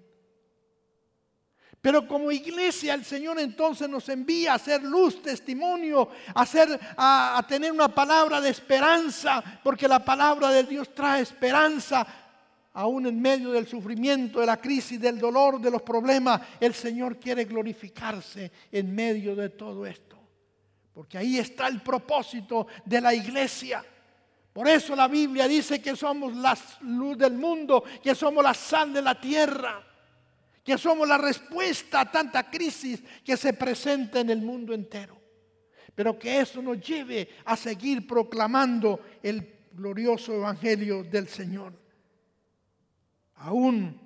Pero 1.81 2.07
como 2.07 2.31
iglesia 2.31 2.93
el 2.93 3.03
Señor 3.03 3.39
entonces 3.39 3.89
nos 3.89 4.07
envía 4.07 4.51
a 4.51 4.55
hacer 4.55 4.83
luz, 4.83 5.19
testimonio, 5.21 6.09
a, 6.33 6.41
hacer, 6.41 6.79
a, 6.95 7.39
a, 7.39 7.47
tener 7.47 7.71
una 7.71 7.87
palabra 7.87 8.39
de 8.39 8.49
esperanza, 8.49 9.43
porque 9.63 9.87
la 9.87 10.05
palabra 10.05 10.49
de 10.51 10.63
Dios 10.63 10.93
trae 10.93 11.23
esperanza. 11.23 12.05
Aún 12.73 13.07
en 13.07 13.19
medio 13.19 13.51
del 13.51 13.67
sufrimiento, 13.67 14.39
de 14.39 14.45
la 14.45 14.61
crisis, 14.61 15.01
del 15.01 15.19
dolor, 15.19 15.59
de 15.59 15.71
los 15.71 15.81
problemas, 15.81 16.39
el 16.59 16.73
Señor 16.73 17.19
quiere 17.19 17.45
glorificarse 17.45 18.51
en 18.71 18.93
medio 18.95 19.35
de 19.35 19.49
todo 19.49 19.85
esto. 19.85 20.17
Porque 20.93 21.17
ahí 21.17 21.37
está 21.37 21.67
el 21.67 21.81
propósito 21.81 22.67
de 22.85 23.01
la 23.01 23.13
iglesia. 23.13 23.83
Por 24.53 24.67
eso 24.67 24.95
la 24.95 25.07
Biblia 25.07 25.47
dice 25.47 25.81
que 25.81 25.95
somos 25.95 26.35
la 26.35 26.57
luz 26.81 27.17
del 27.17 27.33
mundo, 27.33 27.83
que 28.03 28.13
somos 28.13 28.43
la 28.43 28.53
sal 28.53 28.93
de 28.93 29.01
la 29.01 29.19
tierra, 29.19 29.90
que 30.63 30.77
somos 30.77 31.07
la 31.07 31.17
respuesta 31.17 32.01
a 32.01 32.11
tanta 32.11 32.49
crisis 32.49 33.01
que 33.23 33.35
se 33.35 33.53
presenta 33.53 34.19
en 34.19 34.29
el 34.29 34.41
mundo 34.41 34.73
entero. 34.73 35.19
Pero 35.95 36.17
que 36.17 36.39
eso 36.39 36.61
nos 36.61 36.79
lleve 36.79 37.29
a 37.45 37.57
seguir 37.57 38.07
proclamando 38.07 39.01
el 39.21 39.67
glorioso 39.73 40.35
evangelio 40.35 41.03
del 41.03 41.27
Señor. 41.27 41.73
Aún 43.35 43.99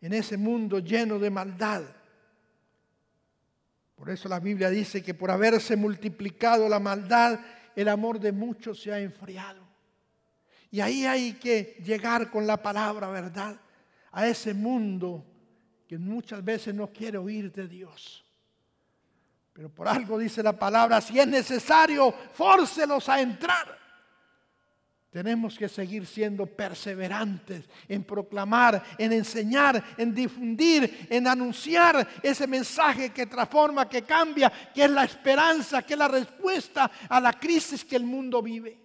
en 0.00 0.12
ese 0.12 0.36
mundo 0.36 0.78
lleno 0.78 1.18
de 1.18 1.30
maldad, 1.30 1.82
por 3.96 4.10
eso 4.10 4.28
la 4.28 4.38
Biblia 4.38 4.70
dice 4.70 5.02
que 5.02 5.12
por 5.12 5.30
haberse 5.30 5.74
multiplicado 5.74 6.68
la 6.68 6.78
maldad, 6.78 7.40
el 7.74 7.88
amor 7.88 8.20
de 8.20 8.30
muchos 8.30 8.80
se 8.80 8.92
ha 8.92 9.00
enfriado. 9.00 9.66
Y 10.70 10.80
ahí 10.80 11.04
hay 11.04 11.32
que 11.32 11.82
llegar 11.84 12.30
con 12.30 12.46
la 12.46 12.62
palabra, 12.62 13.08
¿verdad? 13.08 13.60
A 14.12 14.28
ese 14.28 14.54
mundo 14.54 15.26
que 15.88 15.96
muchas 15.96 16.44
veces 16.44 16.74
no 16.74 16.92
quiere 16.92 17.16
oír 17.16 17.50
de 17.50 17.66
Dios. 17.66 18.22
Pero 19.54 19.70
por 19.70 19.88
algo 19.88 20.18
dice 20.18 20.42
la 20.42 20.52
palabra, 20.52 21.00
si 21.00 21.18
es 21.18 21.26
necesario, 21.26 22.12
fórcelos 22.34 23.08
a 23.08 23.20
entrar. 23.20 23.78
Tenemos 25.10 25.56
que 25.56 25.66
seguir 25.66 26.06
siendo 26.06 26.44
perseverantes 26.44 27.64
en 27.88 28.04
proclamar, 28.04 28.84
en 28.98 29.14
enseñar, 29.14 29.82
en 29.96 30.14
difundir, 30.14 31.08
en 31.08 31.26
anunciar 31.26 32.06
ese 32.22 32.46
mensaje 32.46 33.08
que 33.08 33.24
transforma, 33.24 33.88
que 33.88 34.02
cambia, 34.02 34.52
que 34.74 34.84
es 34.84 34.90
la 34.90 35.04
esperanza, 35.04 35.80
que 35.82 35.94
es 35.94 35.98
la 35.98 36.08
respuesta 36.08 36.90
a 37.08 37.18
la 37.18 37.32
crisis 37.32 37.82
que 37.82 37.96
el 37.96 38.04
mundo 38.04 38.42
vive. 38.42 38.78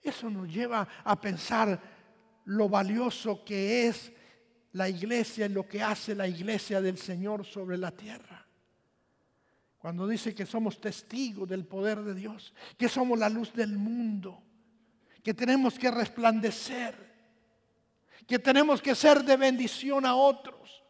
Eso 0.00 0.30
nos 0.30 0.48
lleva 0.48 0.86
a 1.02 1.20
pensar 1.20 1.78
lo 2.44 2.68
valioso 2.68 3.44
que 3.44 3.88
es 3.88 4.12
la 4.74 4.88
iglesia 4.88 5.46
y 5.46 5.48
lo 5.48 5.66
que 5.66 5.82
hace 5.82 6.14
la 6.14 6.28
iglesia 6.28 6.80
del 6.80 6.98
Señor 6.98 7.44
sobre 7.44 7.76
la 7.76 7.90
tierra. 7.90 8.46
Cuando 9.78 10.06
dice 10.06 10.34
que 10.34 10.46
somos 10.46 10.80
testigos 10.80 11.48
del 11.48 11.66
poder 11.66 12.02
de 12.02 12.14
Dios, 12.14 12.54
que 12.78 12.88
somos 12.88 13.18
la 13.18 13.28
luz 13.28 13.52
del 13.52 13.76
mundo 13.76 14.44
que 15.24 15.32
tenemos 15.32 15.78
que 15.78 15.90
resplandecer, 15.90 16.94
que 18.26 18.38
tenemos 18.38 18.82
que 18.82 18.94
ser 18.94 19.24
de 19.24 19.38
bendición 19.38 20.04
a 20.04 20.14
otros. 20.14 20.84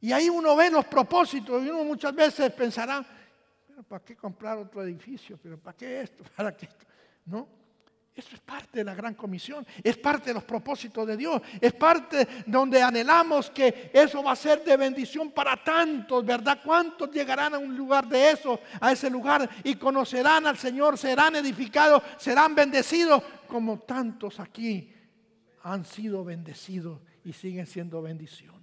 Y 0.00 0.12
ahí 0.12 0.30
uno 0.30 0.54
ve 0.54 0.70
los 0.70 0.86
propósitos 0.86 1.64
y 1.64 1.68
uno 1.68 1.82
muchas 1.82 2.14
veces 2.14 2.52
pensará, 2.52 3.04
¿para 3.88 4.04
qué 4.04 4.16
comprar 4.16 4.56
otro 4.56 4.84
edificio? 4.84 5.36
¿Pero 5.42 5.58
para 5.58 5.76
qué 5.76 6.02
esto? 6.02 6.22
¿Para 6.36 6.56
qué 6.56 6.66
esto? 6.66 6.86
No. 7.26 7.48
Eso 8.14 8.34
es 8.34 8.40
parte 8.40 8.80
de 8.80 8.84
la 8.84 8.94
gran 8.94 9.14
comisión, 9.14 9.64
es 9.82 9.96
parte 9.96 10.30
de 10.30 10.34
los 10.34 10.44
propósitos 10.44 11.06
de 11.06 11.16
Dios, 11.16 11.40
es 11.60 11.72
parte 11.72 12.26
donde 12.44 12.82
anhelamos 12.82 13.50
que 13.50 13.90
eso 13.94 14.22
va 14.22 14.32
a 14.32 14.36
ser 14.36 14.64
de 14.64 14.76
bendición 14.76 15.30
para 15.30 15.62
tantos, 15.62 16.24
¿verdad? 16.26 16.60
¿Cuántos 16.62 17.10
llegarán 17.10 17.54
a 17.54 17.58
un 17.58 17.74
lugar 17.76 18.08
de 18.08 18.32
eso, 18.32 18.60
a 18.80 18.92
ese 18.92 19.08
lugar 19.08 19.48
y 19.62 19.76
conocerán 19.76 20.46
al 20.46 20.58
Señor, 20.58 20.98
serán 20.98 21.36
edificados, 21.36 22.02
serán 22.18 22.54
bendecidos 22.54 23.22
como 23.46 23.78
tantos 23.78 24.40
aquí 24.40 24.92
han 25.62 25.84
sido 25.84 26.24
bendecidos 26.24 27.00
y 27.24 27.32
siguen 27.32 27.66
siendo 27.66 28.02
bendición? 28.02 28.60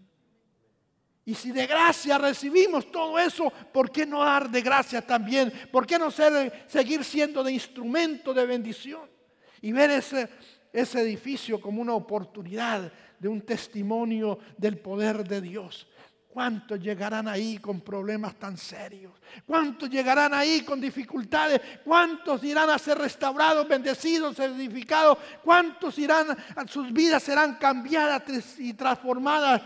Y 1.23 1.33
si 1.33 1.51
de 1.51 1.65
gracia 1.67 2.17
recibimos 2.17 2.91
todo 2.91 3.17
eso, 3.17 3.51
¿por 3.73 3.91
qué 3.91 4.05
no 4.05 4.23
dar 4.23 4.49
de 4.49 4.61
gracia 4.61 5.01
también? 5.01 5.51
¿Por 5.71 5.87
qué 5.87 5.97
no 5.97 6.11
seguir 6.11 7.03
siendo 7.03 7.43
de 7.43 7.53
instrumento 7.53 8.33
de 8.33 8.45
bendición? 8.45 9.16
Y 9.61 9.71
ver 9.71 9.91
ese, 9.91 10.29
ese 10.73 11.01
edificio 11.01 11.59
como 11.59 11.81
una 11.81 11.93
oportunidad 11.93 12.91
de 13.19 13.27
un 13.27 13.41
testimonio 13.41 14.39
del 14.57 14.77
poder 14.77 15.27
de 15.27 15.41
Dios. 15.41 15.87
¿Cuántos 16.29 16.79
llegarán 16.79 17.27
ahí 17.27 17.57
con 17.57 17.81
problemas 17.81 18.35
tan 18.35 18.57
serios? 18.57 19.11
¿Cuántos 19.43 19.89
llegarán 19.89 20.35
ahí 20.35 20.61
con 20.61 20.79
dificultades? 20.79 21.59
¿Cuántos 21.83 22.43
irán 22.43 22.69
a 22.69 22.77
ser 22.77 22.99
restaurados, 22.99 23.67
bendecidos, 23.67 24.37
edificados? 24.37 25.17
¿Cuántos 25.43 25.97
irán, 25.97 26.27
sus 26.67 26.93
vidas 26.93 27.23
serán 27.23 27.55
cambiadas 27.55 28.21
y 28.59 28.75
transformadas 28.75 29.63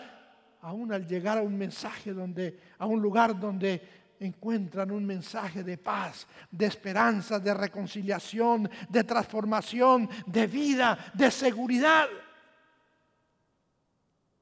aún 0.62 0.94
al 0.94 1.08
llegar 1.08 1.40
a 1.40 1.42
un 1.42 1.58
mensaje 1.58 2.14
donde, 2.14 2.58
a 2.78 2.86
un 2.86 3.02
lugar 3.02 3.38
donde 3.38 4.01
encuentran 4.26 4.92
un 4.92 5.04
mensaje 5.04 5.64
de 5.64 5.78
paz, 5.78 6.28
de 6.52 6.68
esperanza, 6.68 7.40
de 7.40 7.54
reconciliación, 7.54 8.70
de 8.88 9.04
transformación, 9.04 10.08
de 10.28 10.46
vida, 10.48 11.12
de 11.14 11.32
seguridad. 11.32 12.08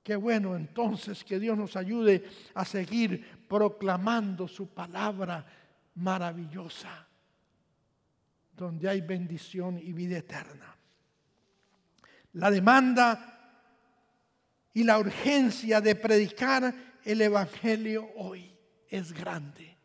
Qué 0.04 0.18
bueno 0.18 0.56
entonces 0.56 1.24
que 1.24 1.40
Dios 1.40 1.58
nos 1.58 1.78
ayude 1.78 2.26
a 2.56 2.66
seguir 2.66 3.46
proclamando 3.48 4.48
su 4.48 4.68
palabra 4.68 5.46
maravillosa, 5.96 7.08
donde 8.56 8.90
hay 8.90 9.00
bendición 9.00 9.80
y 9.80 9.94
vida 9.94 10.18
eterna. 10.18 10.76
La 12.34 12.52
demanda 12.52 13.38
y 14.74 14.84
la 14.84 15.00
urgencia 15.00 15.80
de 15.80 15.96
predicar 15.96 16.74
el 17.06 17.22
Evangelio 17.22 18.10
hoy 18.18 18.49
es 18.89 19.13
grande. 19.13 19.77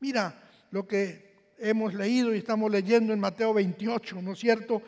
Mira 0.00 0.42
lo 0.70 0.86
que 0.86 1.54
hemos 1.58 1.94
leído 1.94 2.34
y 2.34 2.38
estamos 2.38 2.70
leyendo 2.70 3.12
en 3.12 3.20
Mateo 3.20 3.54
28, 3.54 4.22
¿no 4.22 4.32
es 4.32 4.38
cierto? 4.38 4.82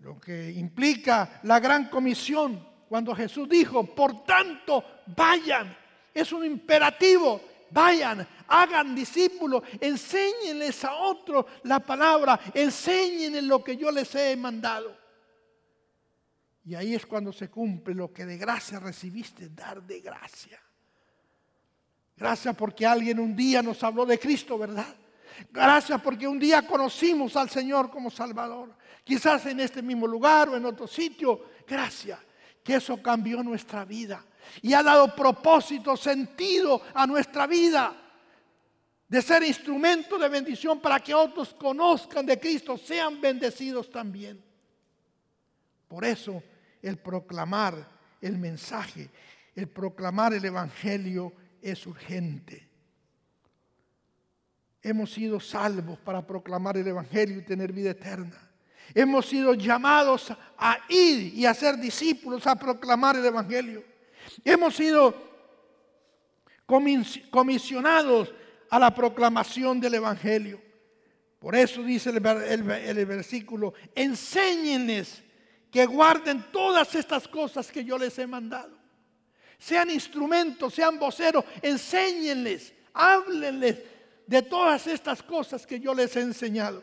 Lo 0.00 0.18
que 0.18 0.52
implica 0.52 1.40
la 1.42 1.60
gran 1.60 1.88
comisión 1.88 2.66
cuando 2.88 3.14
Jesús 3.14 3.48
dijo, 3.48 3.84
por 3.84 4.24
tanto, 4.24 4.84
vayan. 5.16 5.76
Es 6.14 6.32
un 6.32 6.44
imperativo, 6.44 7.40
vayan, 7.70 8.26
hagan 8.48 8.94
discípulos, 8.94 9.62
enséñenles 9.80 10.84
a 10.84 10.94
otros 10.94 11.44
la 11.64 11.80
palabra, 11.80 12.40
enséñenles 12.54 13.44
lo 13.44 13.62
que 13.62 13.76
yo 13.76 13.90
les 13.90 14.14
he 14.14 14.36
mandado. 14.36 14.96
Y 16.64 16.74
ahí 16.74 16.94
es 16.94 17.06
cuando 17.06 17.32
se 17.32 17.48
cumple 17.48 17.94
lo 17.94 18.12
que 18.12 18.26
de 18.26 18.36
gracia 18.36 18.78
recibiste, 18.78 19.50
dar 19.50 19.82
de 19.82 20.00
gracia. 20.00 20.60
Gracias 22.18 22.56
porque 22.56 22.84
alguien 22.84 23.20
un 23.20 23.36
día 23.36 23.62
nos 23.62 23.82
habló 23.84 24.04
de 24.04 24.18
Cristo, 24.18 24.58
¿verdad? 24.58 24.92
Gracias 25.52 26.00
porque 26.02 26.26
un 26.26 26.38
día 26.38 26.66
conocimos 26.66 27.36
al 27.36 27.48
Señor 27.48 27.90
como 27.90 28.10
Salvador. 28.10 28.74
Quizás 29.04 29.46
en 29.46 29.60
este 29.60 29.82
mismo 29.82 30.06
lugar 30.06 30.48
o 30.48 30.56
en 30.56 30.64
otro 30.64 30.88
sitio. 30.88 31.42
Gracias. 31.66 32.18
Que 32.64 32.74
eso 32.74 33.00
cambió 33.00 33.42
nuestra 33.42 33.84
vida. 33.84 34.24
Y 34.62 34.74
ha 34.74 34.82
dado 34.82 35.14
propósito, 35.14 35.96
sentido 35.96 36.82
a 36.92 37.06
nuestra 37.06 37.46
vida. 37.46 37.96
De 39.06 39.22
ser 39.22 39.44
instrumento 39.44 40.18
de 40.18 40.28
bendición 40.28 40.80
para 40.80 40.98
que 40.98 41.14
otros 41.14 41.54
conozcan 41.54 42.26
de 42.26 42.38
Cristo, 42.38 42.76
sean 42.76 43.20
bendecidos 43.20 43.90
también. 43.90 44.42
Por 45.86 46.04
eso 46.04 46.42
el 46.82 46.98
proclamar 46.98 47.88
el 48.20 48.36
mensaje, 48.36 49.08
el 49.54 49.68
proclamar 49.68 50.34
el 50.34 50.44
Evangelio 50.44 51.32
es 51.62 51.86
urgente. 51.86 52.68
Hemos 54.82 55.12
sido 55.12 55.40
salvos 55.40 55.98
para 55.98 56.26
proclamar 56.26 56.76
el 56.76 56.86
Evangelio 56.86 57.38
y 57.38 57.44
tener 57.44 57.72
vida 57.72 57.90
eterna. 57.90 58.48
Hemos 58.94 59.26
sido 59.26 59.54
llamados 59.54 60.32
a 60.56 60.78
ir 60.88 61.34
y 61.34 61.44
a 61.44 61.52
ser 61.52 61.76
discípulos, 61.76 62.46
a 62.46 62.56
proclamar 62.56 63.16
el 63.16 63.26
Evangelio. 63.26 63.84
Hemos 64.44 64.76
sido 64.76 65.14
comisionados 67.30 68.32
a 68.70 68.78
la 68.78 68.94
proclamación 68.94 69.80
del 69.80 69.94
Evangelio. 69.94 70.60
Por 71.38 71.54
eso 71.54 71.82
dice 71.82 72.10
el, 72.10 72.20
versículo, 73.04 73.74
enséñenles 73.94 75.22
que 75.70 75.86
guarden 75.86 76.46
todas 76.50 76.94
estas 76.94 77.28
cosas 77.28 77.70
que 77.70 77.84
yo 77.84 77.98
les 77.98 78.18
he 78.18 78.26
mandado. 78.26 78.77
Sean 79.58 79.90
instrumentos, 79.90 80.72
sean 80.72 80.98
voceros, 80.98 81.44
enséñenles, 81.60 82.72
háblenles 82.94 83.82
de 84.26 84.42
todas 84.42 84.86
estas 84.86 85.22
cosas 85.22 85.66
que 85.66 85.80
yo 85.80 85.94
les 85.94 86.14
he 86.16 86.20
enseñado. 86.20 86.82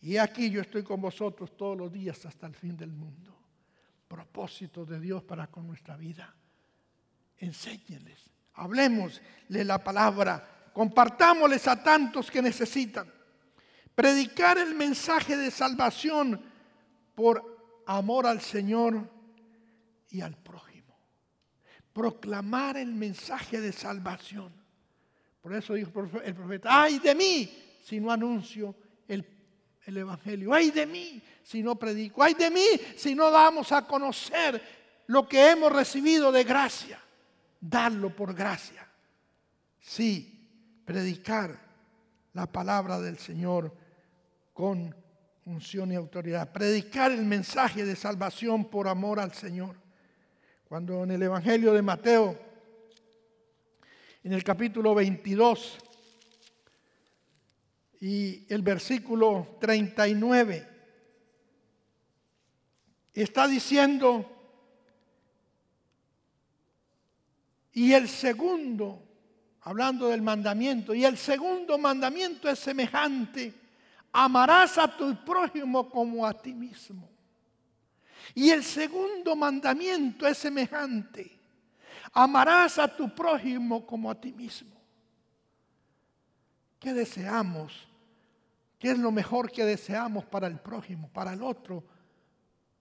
Y 0.00 0.16
aquí 0.16 0.50
yo 0.50 0.62
estoy 0.62 0.82
con 0.82 1.00
vosotros 1.00 1.56
todos 1.56 1.76
los 1.76 1.92
días 1.92 2.24
hasta 2.26 2.46
el 2.46 2.54
fin 2.54 2.76
del 2.76 2.90
mundo. 2.90 3.36
Propósito 4.08 4.84
de 4.84 4.98
Dios 4.98 5.22
para 5.22 5.46
con 5.46 5.66
nuestra 5.66 5.96
vida. 5.96 6.34
Enséñenles, 7.36 8.30
hablemosle 8.54 9.64
la 9.64 9.82
palabra, 9.82 10.70
compartámosles 10.72 11.68
a 11.68 11.82
tantos 11.82 12.30
que 12.30 12.42
necesitan. 12.42 13.12
Predicar 13.94 14.58
el 14.58 14.74
mensaje 14.74 15.36
de 15.36 15.50
salvación 15.50 16.40
por 17.14 17.82
amor 17.86 18.26
al 18.26 18.40
Señor 18.40 19.19
y 20.10 20.20
al 20.20 20.36
prójimo. 20.36 20.96
Proclamar 21.92 22.76
el 22.76 22.92
mensaje 22.92 23.60
de 23.60 23.72
salvación. 23.72 24.52
Por 25.40 25.54
eso 25.54 25.74
dijo 25.74 25.90
el 26.22 26.34
profeta, 26.34 26.82
ay 26.82 26.98
de 26.98 27.14
mí 27.14 27.50
si 27.82 27.98
no 27.98 28.12
anuncio 28.12 28.74
el, 29.08 29.26
el 29.86 29.96
Evangelio, 29.96 30.52
ay 30.52 30.70
de 30.70 30.86
mí 30.86 31.22
si 31.42 31.62
no 31.62 31.76
predico, 31.76 32.22
ay 32.22 32.34
de 32.34 32.50
mí 32.50 32.66
si 32.96 33.14
no 33.14 33.30
damos 33.30 33.72
a 33.72 33.86
conocer 33.86 34.62
lo 35.06 35.26
que 35.26 35.50
hemos 35.50 35.72
recibido 35.72 36.30
de 36.30 36.44
gracia, 36.44 37.00
darlo 37.60 38.14
por 38.14 38.34
gracia. 38.34 38.86
Sí, 39.80 40.82
predicar 40.84 41.58
la 42.34 42.46
palabra 42.46 43.00
del 43.00 43.18
Señor 43.18 43.74
con 44.52 44.94
unción 45.46 45.92
y 45.92 45.96
autoridad. 45.96 46.52
Predicar 46.52 47.10
el 47.10 47.24
mensaje 47.24 47.84
de 47.84 47.96
salvación 47.96 48.66
por 48.66 48.88
amor 48.88 49.18
al 49.18 49.32
Señor. 49.32 49.76
Cuando 50.70 51.02
en 51.02 51.10
el 51.10 51.20
Evangelio 51.24 51.72
de 51.72 51.82
Mateo, 51.82 52.38
en 54.22 54.32
el 54.32 54.44
capítulo 54.44 54.94
22 54.94 55.78
y 58.02 58.46
el 58.48 58.62
versículo 58.62 59.56
39, 59.60 60.68
está 63.12 63.48
diciendo, 63.48 64.30
y 67.72 67.92
el 67.92 68.08
segundo, 68.08 69.02
hablando 69.62 70.06
del 70.06 70.22
mandamiento, 70.22 70.94
y 70.94 71.04
el 71.04 71.18
segundo 71.18 71.78
mandamiento 71.78 72.48
es 72.48 72.60
semejante 72.60 73.52
amarás 74.12 74.78
a 74.78 74.96
tu 74.96 75.16
prójimo 75.24 75.90
como 75.90 76.24
a 76.24 76.32
ti 76.32 76.54
mismo. 76.54 77.09
Y 78.34 78.50
el 78.50 78.62
segundo 78.62 79.34
mandamiento 79.34 80.26
es 80.26 80.38
semejante. 80.38 81.38
Amarás 82.12 82.78
a 82.78 82.94
tu 82.94 83.14
prójimo 83.14 83.86
como 83.86 84.10
a 84.10 84.20
ti 84.20 84.32
mismo. 84.32 84.80
¿Qué 86.78 86.92
deseamos? 86.92 87.86
¿Qué 88.78 88.92
es 88.92 88.98
lo 88.98 89.12
mejor 89.12 89.50
que 89.50 89.64
deseamos 89.64 90.24
para 90.24 90.46
el 90.46 90.58
prójimo, 90.58 91.08
para 91.12 91.34
el 91.34 91.42
otro? 91.42 91.84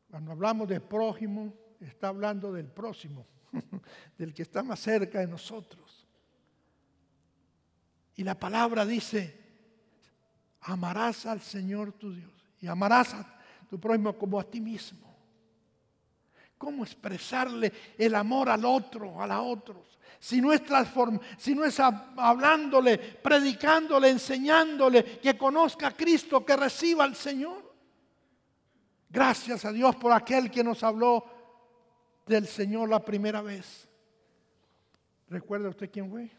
Cuando 0.09 0.31
hablamos 0.31 0.67
de 0.67 0.79
prójimo, 0.79 1.53
está 1.79 2.07
hablando 2.07 2.51
del 2.51 2.67
próximo, 2.67 3.27
del 4.17 4.33
que 4.33 4.43
está 4.43 4.63
más 4.63 4.79
cerca 4.79 5.19
de 5.19 5.27
nosotros. 5.27 6.07
Y 8.15 8.23
la 8.23 8.39
palabra 8.39 8.85
dice, 8.85 9.37
amarás 10.61 11.25
al 11.25 11.41
Señor 11.41 11.93
tu 11.93 12.13
Dios 12.13 12.31
y 12.61 12.67
amarás 12.67 13.13
a 13.13 13.39
tu 13.69 13.79
prójimo 13.79 14.17
como 14.17 14.39
a 14.39 14.43
ti 14.43 14.59
mismo. 14.59 15.08
Cómo 16.59 16.83
expresarle 16.83 17.71
el 17.97 18.13
amor 18.13 18.49
al 18.49 18.65
otro, 18.65 19.19
a 19.19 19.25
la 19.25 19.41
otros. 19.41 19.97
Si 20.19 20.41
no, 20.41 20.51
es 20.51 20.61
si 21.37 21.55
no 21.55 21.63
es 21.63 21.79
hablándole, 21.79 22.97
predicándole, 22.97 24.09
enseñándole 24.09 25.19
que 25.19 25.37
conozca 25.37 25.87
a 25.87 25.95
Cristo, 25.95 26.45
que 26.45 26.57
reciba 26.57 27.05
al 27.05 27.15
Señor. 27.15 27.73
Gracias 29.09 29.63
a 29.63 29.71
Dios 29.71 29.95
por 29.95 30.11
aquel 30.11 30.51
que 30.51 30.63
nos 30.63 30.83
habló 30.83 31.23
del 32.27 32.45
Señor 32.45 32.89
la 32.89 33.03
primera 33.03 33.41
vez. 33.41 33.87
¿Recuerda 35.29 35.69
usted 35.69 35.89
quién 35.89 36.11
fue? 36.11 36.29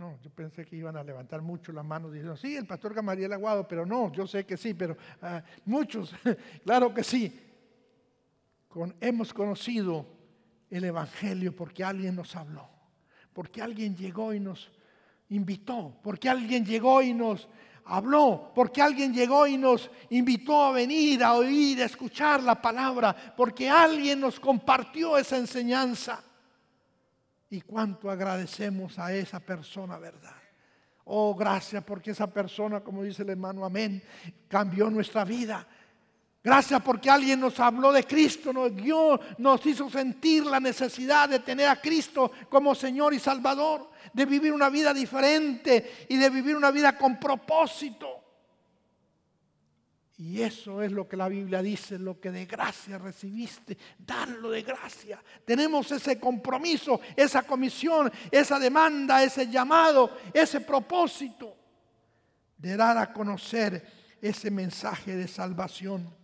No, 0.00 0.18
yo 0.22 0.30
pensé 0.30 0.64
que 0.64 0.76
iban 0.76 0.96
a 0.96 1.04
levantar 1.04 1.42
mucho 1.42 1.72
la 1.72 1.82
mano 1.82 2.10
diciendo, 2.10 2.34
sí, 2.34 2.56
el 2.56 2.66
pastor 2.66 2.94
Gamaliel 2.94 3.34
Aguado, 3.34 3.68
pero 3.68 3.84
no, 3.84 4.10
yo 4.10 4.26
sé 4.26 4.46
que 4.46 4.56
sí, 4.56 4.72
pero 4.72 4.96
ah, 5.20 5.42
muchos, 5.66 6.14
claro 6.64 6.94
que 6.94 7.04
sí. 7.04 7.38
hemos 8.98 9.34
conocido 9.34 10.06
el 10.70 10.84
Evangelio 10.84 11.54
porque 11.54 11.84
alguien 11.84 12.16
nos 12.16 12.34
habló, 12.34 12.66
porque 13.34 13.60
alguien 13.60 13.94
llegó 13.94 14.32
y 14.32 14.40
nos 14.40 14.70
invitó, 15.28 15.94
porque 16.02 16.30
alguien 16.30 16.64
llegó 16.64 17.02
y 17.02 17.12
nos 17.12 17.46
habló, 17.84 18.52
porque 18.54 18.80
alguien 18.80 19.12
llegó 19.12 19.46
y 19.46 19.58
nos 19.58 19.90
invitó 20.08 20.64
a 20.64 20.72
venir, 20.72 21.22
a 21.22 21.34
oír, 21.34 21.82
a 21.82 21.84
escuchar 21.84 22.42
la 22.42 22.54
palabra, 22.62 23.14
porque 23.36 23.68
alguien 23.68 24.20
nos 24.20 24.40
compartió 24.40 25.18
esa 25.18 25.36
enseñanza. 25.36 26.24
Y 27.50 27.62
cuánto 27.62 28.10
agradecemos 28.10 28.98
a 28.98 29.12
esa 29.12 29.40
persona, 29.40 29.98
¿verdad? 29.98 30.36
Oh, 31.04 31.34
gracias 31.34 31.82
porque 31.82 32.12
esa 32.12 32.32
persona, 32.32 32.80
como 32.80 33.02
dice 33.02 33.22
el 33.22 33.30
hermano, 33.30 33.64
amén, 33.64 34.02
cambió 34.46 34.88
nuestra 34.88 35.24
vida. 35.24 35.66
Gracias 36.42 36.80
porque 36.80 37.10
alguien 37.10 37.40
nos 37.40 37.58
habló 37.60 37.92
de 37.92 38.04
Cristo, 38.04 38.52
nos 38.52 38.74
guió, 38.74 39.20
nos 39.38 39.66
hizo 39.66 39.90
sentir 39.90 40.46
la 40.46 40.60
necesidad 40.60 41.28
de 41.28 41.40
tener 41.40 41.68
a 41.68 41.80
Cristo 41.80 42.30
como 42.48 42.74
Señor 42.74 43.12
y 43.12 43.18
Salvador, 43.18 43.90
de 44.12 44.24
vivir 44.24 44.52
una 44.52 44.70
vida 44.70 44.94
diferente 44.94 46.06
y 46.08 46.16
de 46.16 46.30
vivir 46.30 46.56
una 46.56 46.70
vida 46.70 46.96
con 46.96 47.18
propósito. 47.18 48.09
Y 50.20 50.42
eso 50.42 50.82
es 50.82 50.92
lo 50.92 51.08
que 51.08 51.16
la 51.16 51.30
Biblia 51.30 51.62
dice, 51.62 51.98
lo 51.98 52.20
que 52.20 52.30
de 52.30 52.44
gracia 52.44 52.98
recibiste, 52.98 53.78
darlo 53.98 54.50
de 54.50 54.60
gracia. 54.60 55.18
Tenemos 55.46 55.90
ese 55.92 56.20
compromiso, 56.20 57.00
esa 57.16 57.42
comisión, 57.42 58.12
esa 58.30 58.58
demanda, 58.58 59.24
ese 59.24 59.48
llamado, 59.48 60.14
ese 60.34 60.60
propósito 60.60 61.56
de 62.58 62.76
dar 62.76 62.98
a 62.98 63.14
conocer 63.14 63.82
ese 64.20 64.50
mensaje 64.50 65.16
de 65.16 65.26
salvación. 65.26 66.14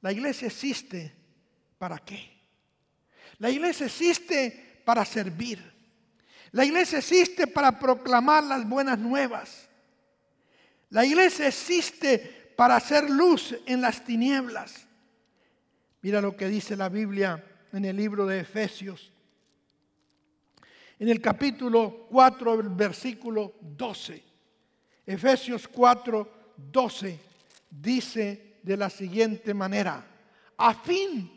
La 0.00 0.10
iglesia 0.10 0.46
existe 0.46 1.14
para 1.76 1.98
qué? 1.98 2.40
La 3.36 3.50
iglesia 3.50 3.84
existe 3.84 4.80
para 4.86 5.04
servir. 5.04 5.62
La 6.52 6.64
iglesia 6.64 7.00
existe 7.00 7.46
para 7.46 7.78
proclamar 7.78 8.44
las 8.44 8.66
buenas 8.66 8.98
nuevas. 8.98 9.68
La 10.94 11.04
iglesia 11.04 11.48
existe 11.48 12.52
para 12.54 12.76
hacer 12.76 13.10
luz 13.10 13.52
en 13.66 13.80
las 13.80 14.04
tinieblas. 14.04 14.86
Mira 16.02 16.20
lo 16.20 16.36
que 16.36 16.46
dice 16.46 16.76
la 16.76 16.88
Biblia 16.88 17.44
en 17.72 17.84
el 17.84 17.96
libro 17.96 18.28
de 18.28 18.38
Efesios. 18.38 19.10
En 21.00 21.08
el 21.08 21.20
capítulo 21.20 22.06
4, 22.08 22.76
versículo 22.76 23.54
12. 23.60 24.22
Efesios 25.04 25.66
4, 25.66 26.54
12 26.58 27.20
dice 27.68 28.58
de 28.62 28.76
la 28.76 28.88
siguiente 28.88 29.52
manera, 29.52 30.06
a 30.56 30.74
fin 30.74 31.28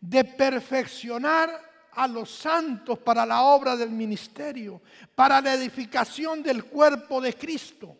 de 0.00 0.22
perfeccionar 0.22 1.50
a 1.90 2.06
los 2.06 2.30
santos 2.30 3.00
para 3.00 3.26
la 3.26 3.42
obra 3.42 3.74
del 3.76 3.90
ministerio, 3.90 4.80
para 5.16 5.40
la 5.40 5.54
edificación 5.54 6.40
del 6.40 6.66
cuerpo 6.66 7.20
de 7.20 7.34
Cristo 7.34 7.96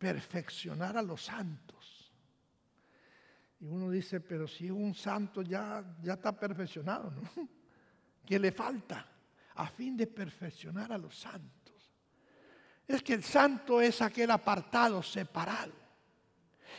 perfeccionar 0.00 0.96
a 0.96 1.02
los 1.02 1.22
santos. 1.22 2.10
Y 3.60 3.66
uno 3.66 3.90
dice, 3.90 4.18
pero 4.20 4.48
si 4.48 4.70
un 4.70 4.94
santo 4.94 5.42
ya, 5.42 5.84
ya 6.02 6.14
está 6.14 6.32
perfeccionado, 6.32 7.10
¿no? 7.10 7.30
¿Qué 8.24 8.38
le 8.38 8.50
falta? 8.50 9.06
A 9.56 9.66
fin 9.66 9.98
de 9.98 10.06
perfeccionar 10.06 10.90
a 10.90 10.96
los 10.96 11.14
santos. 11.14 11.92
Es 12.88 13.02
que 13.02 13.12
el 13.12 13.22
santo 13.22 13.82
es 13.82 14.00
aquel 14.00 14.30
apartado, 14.30 15.02
separado. 15.02 15.74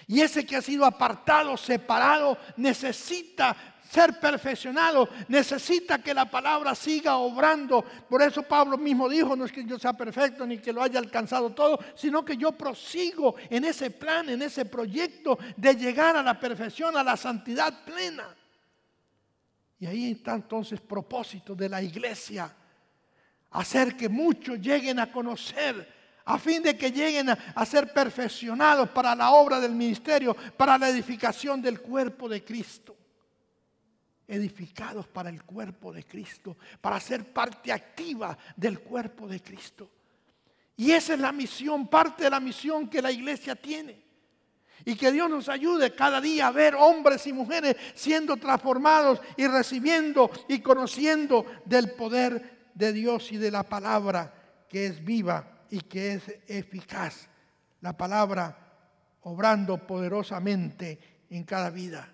Y 0.07 0.21
ese 0.21 0.45
que 0.45 0.55
ha 0.55 0.61
sido 0.61 0.85
apartado, 0.85 1.55
separado, 1.57 2.37
necesita 2.57 3.55
ser 3.91 4.21
perfeccionado, 4.21 5.09
necesita 5.27 6.01
que 6.01 6.13
la 6.13 6.23
palabra 6.23 6.73
siga 6.73 7.17
obrando. 7.17 7.83
Por 8.09 8.21
eso 8.21 8.41
Pablo 8.43 8.77
mismo 8.77 9.09
dijo, 9.09 9.35
no 9.35 9.43
es 9.43 9.51
que 9.51 9.65
yo 9.65 9.77
sea 9.77 9.91
perfecto 9.91 10.47
ni 10.47 10.59
que 10.59 10.71
lo 10.71 10.81
haya 10.81 10.97
alcanzado 10.97 11.49
todo, 11.49 11.77
sino 11.93 12.23
que 12.23 12.37
yo 12.37 12.53
prosigo 12.53 13.35
en 13.49 13.65
ese 13.65 13.91
plan, 13.91 14.29
en 14.29 14.41
ese 14.41 14.63
proyecto 14.63 15.37
de 15.57 15.75
llegar 15.75 16.15
a 16.15 16.23
la 16.23 16.39
perfección, 16.39 16.95
a 16.95 17.03
la 17.03 17.17
santidad 17.17 17.83
plena. 17.83 18.33
Y 19.77 19.87
ahí 19.87 20.11
está 20.11 20.35
entonces 20.35 20.79
propósito 20.79 21.53
de 21.53 21.67
la 21.67 21.81
iglesia, 21.81 22.55
hacer 23.49 23.97
que 23.97 24.07
muchos 24.07 24.61
lleguen 24.61 24.99
a 24.99 25.11
conocer 25.11 26.00
a 26.25 26.37
fin 26.37 26.61
de 26.61 26.77
que 26.77 26.91
lleguen 26.91 27.29
a, 27.29 27.65
ser 27.65 27.91
perfeccionados 27.93 28.89
para 28.89 29.15
la 29.15 29.31
obra 29.31 29.59
del 29.59 29.73
ministerio, 29.73 30.35
para 30.55 30.77
la 30.77 30.89
edificación 30.89 31.61
del 31.61 31.81
cuerpo 31.81 32.29
de 32.29 32.43
Cristo 32.43 32.97
edificados 34.27 35.07
para 35.07 35.29
el 35.29 35.43
cuerpo 35.43 35.91
de 35.91 36.05
Cristo, 36.05 36.55
para 36.79 37.01
ser 37.01 37.33
parte 37.33 37.69
activa 37.69 38.37
del 38.55 38.79
cuerpo 38.79 39.27
de 39.27 39.41
Cristo. 39.41 39.89
Y 40.77 40.91
esa 40.91 41.15
es 41.15 41.19
la 41.19 41.33
misión, 41.33 41.89
parte 41.89 42.23
de 42.23 42.29
la 42.29 42.39
misión 42.39 42.89
que 42.89 43.01
la 43.01 43.11
iglesia 43.11 43.57
tiene. 43.57 44.01
Y 44.85 44.95
que 44.95 45.11
Dios 45.11 45.29
nos 45.29 45.49
ayude 45.49 45.93
cada 45.93 46.21
día 46.21 46.47
a 46.47 46.51
ver 46.51 46.75
hombres 46.75 47.27
y 47.27 47.33
mujeres 47.33 47.75
siendo 47.93 48.37
transformados 48.37 49.19
y 49.35 49.47
recibiendo 49.47 50.31
y 50.47 50.59
conociendo 50.59 51.45
del 51.65 51.91
poder 51.91 52.69
de 52.73 52.93
Dios 52.93 53.33
y 53.33 53.37
de 53.37 53.51
la 53.51 53.63
palabra 53.63 54.33
que 54.69 54.85
es 54.85 55.03
viva 55.03 55.50
y 55.71 55.81
que 55.81 56.13
es 56.13 56.23
eficaz. 56.47 57.27
La 57.79 57.97
palabra 57.97 58.55
obrando 59.21 59.87
poderosamente 59.87 61.25
en 61.29 61.43
cada 61.43 61.69
vida. 61.69 62.07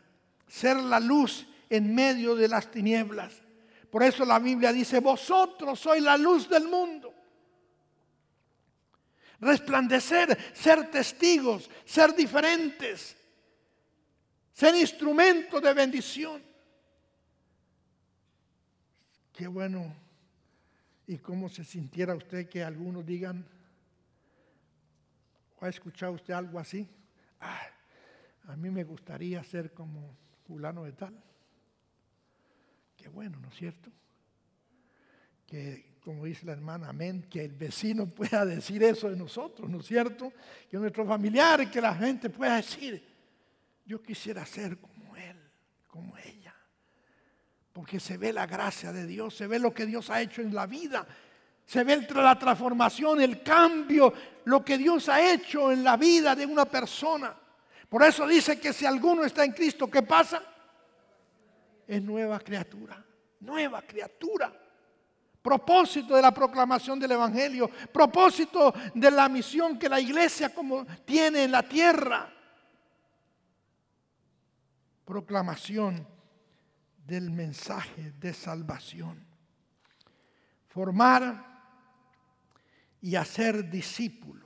Ser 0.47 0.77
la 0.77 0.99
luz 0.99 1.45
en 1.69 1.93
medio 1.93 2.35
de 2.35 2.47
las 2.47 2.71
tinieblas. 2.71 3.41
Por 3.89 4.03
eso 4.03 4.23
la 4.23 4.39
Biblia 4.39 4.71
dice, 4.71 4.99
vosotros 4.99 5.79
sois 5.79 6.01
la 6.01 6.17
luz 6.17 6.47
del 6.47 6.67
mundo. 6.67 7.13
Resplandecer, 9.39 10.37
ser 10.53 10.89
testigos, 10.89 11.69
ser 11.85 12.15
diferentes, 12.15 13.15
ser 14.53 14.75
instrumento 14.75 15.59
de 15.59 15.73
bendición. 15.73 16.43
Qué 19.33 19.47
bueno. 19.47 20.06
¿Y 21.07 21.17
cómo 21.17 21.49
se 21.49 21.63
sintiera 21.63 22.15
usted 22.15 22.47
que 22.47 22.63
algunos 22.63 23.05
digan, 23.05 23.45
o 25.59 25.65
ha 25.65 25.69
escuchado 25.69 26.13
usted 26.13 26.33
algo 26.33 26.59
así? 26.59 26.87
Ah, 27.39 27.61
a 28.47 28.55
mí 28.55 28.69
me 28.69 28.83
gustaría 28.83 29.43
ser 29.43 29.73
como 29.73 30.15
fulano 30.45 30.83
de 30.83 30.91
tal 30.91 31.27
bueno, 33.09 33.39
¿no 33.39 33.49
es 33.49 33.55
cierto? 33.55 33.91
Que, 35.45 35.97
como 36.01 36.25
dice 36.25 36.45
la 36.45 36.53
hermana, 36.53 36.89
amén, 36.89 37.27
que 37.29 37.43
el 37.43 37.53
vecino 37.53 38.07
pueda 38.15 38.45
decir 38.45 38.83
eso 38.83 39.09
de 39.09 39.15
nosotros, 39.15 39.69
¿no 39.69 39.79
es 39.79 39.85
cierto? 39.85 40.31
Que 40.69 40.77
nuestro 40.77 41.05
familiar, 41.05 41.69
que 41.69 41.81
la 41.81 41.95
gente 41.95 42.29
pueda 42.29 42.57
decir, 42.57 43.03
yo 43.85 44.01
quisiera 44.01 44.45
ser 44.45 44.77
como 44.79 45.15
él, 45.15 45.37
como 45.87 46.17
ella. 46.17 46.46
Porque 47.77 47.99
se 47.99 48.17
ve 48.17 48.33
la 48.33 48.47
gracia 48.47 48.91
de 48.91 49.05
Dios, 49.05 49.35
se 49.35 49.45
ve 49.45 49.59
lo 49.59 49.71
que 49.71 49.85
Dios 49.85 50.09
ha 50.09 50.19
hecho 50.19 50.41
en 50.41 50.51
la 50.51 50.65
vida, 50.65 51.05
se 51.63 51.83
ve 51.83 52.07
la 52.15 52.39
transformación, 52.39 53.21
el 53.21 53.43
cambio, 53.43 54.11
lo 54.45 54.65
que 54.65 54.79
Dios 54.79 55.07
ha 55.09 55.21
hecho 55.21 55.71
en 55.71 55.83
la 55.83 55.95
vida 55.95 56.35
de 56.35 56.43
una 56.43 56.65
persona. 56.65 57.35
Por 57.87 58.01
eso 58.01 58.25
dice 58.25 58.59
que 58.59 58.73
si 58.73 58.87
alguno 58.87 59.23
está 59.23 59.45
en 59.45 59.51
Cristo, 59.51 59.91
¿qué 59.91 60.01
pasa? 60.01 60.41
es 61.85 62.01
nueva 62.01 62.39
criatura, 62.39 63.05
nueva 63.41 63.83
criatura. 63.83 64.51
Propósito 65.39 66.15
de 66.15 66.23
la 66.23 66.33
proclamación 66.33 66.99
del 66.99 67.11
Evangelio, 67.11 67.69
propósito 67.93 68.73
de 68.95 69.11
la 69.11 69.29
misión 69.29 69.77
que 69.77 69.87
la 69.87 69.99
iglesia 69.99 70.49
como 70.49 70.83
tiene 71.05 71.43
en 71.43 71.51
la 71.51 71.61
tierra. 71.61 72.27
Proclamación 75.05 76.16
del 77.07 77.31
mensaje 77.31 78.11
de 78.19 78.33
salvación. 78.33 79.25
Formar 80.67 81.45
y 83.01 83.15
hacer 83.15 83.69
discípulos. 83.69 84.45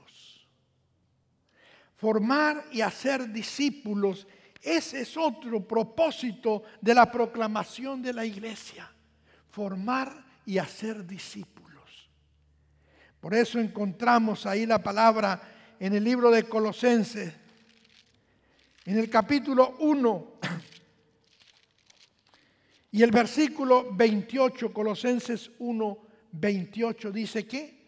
formar 1.96 2.64
y 2.72 2.80
hacer 2.80 3.28
discípulos. 3.30 4.26
Ese 4.60 5.02
es 5.02 5.16
otro 5.16 5.64
propósito 5.64 6.64
de 6.80 6.94
la 6.94 7.08
proclamación 7.08 8.02
de 8.02 8.12
la 8.12 8.24
iglesia, 8.24 8.90
formar 9.48 10.24
y 10.44 10.58
hacer 10.58 11.06
discípulos. 11.06 12.10
Por 13.20 13.34
eso 13.34 13.60
encontramos 13.60 14.46
ahí 14.46 14.66
la 14.66 14.82
palabra 14.82 15.40
en 15.78 15.94
el 15.94 16.02
libro 16.02 16.28
de 16.32 16.42
Colosenses, 16.42 17.32
en 18.84 18.98
el 18.98 19.08
capítulo 19.08 19.76
1 19.78 20.32
y 22.92 23.02
el 23.02 23.10
versículo 23.10 23.88
28, 23.92 24.72
Colosenses 24.72 25.50
1, 25.58 25.98
28 26.32 27.10
dice 27.10 27.46
que 27.46 27.82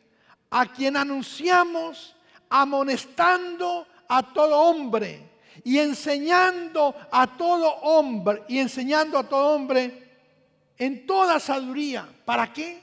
a 0.51 0.73
quien 0.73 0.97
anunciamos 0.97 2.17
amonestando 2.49 3.87
a 4.09 4.33
todo 4.33 4.59
hombre 4.59 5.31
y 5.63 5.79
enseñando 5.79 6.95
a 7.13 7.37
todo 7.37 7.75
hombre 7.83 8.45
y 8.49 8.59
enseñando 8.59 9.19
a 9.19 9.29
todo 9.29 9.55
hombre 9.55 10.13
en 10.79 11.07
toda 11.07 11.39
sabiduría. 11.39 12.09
¿Para 12.25 12.51
qué? 12.53 12.81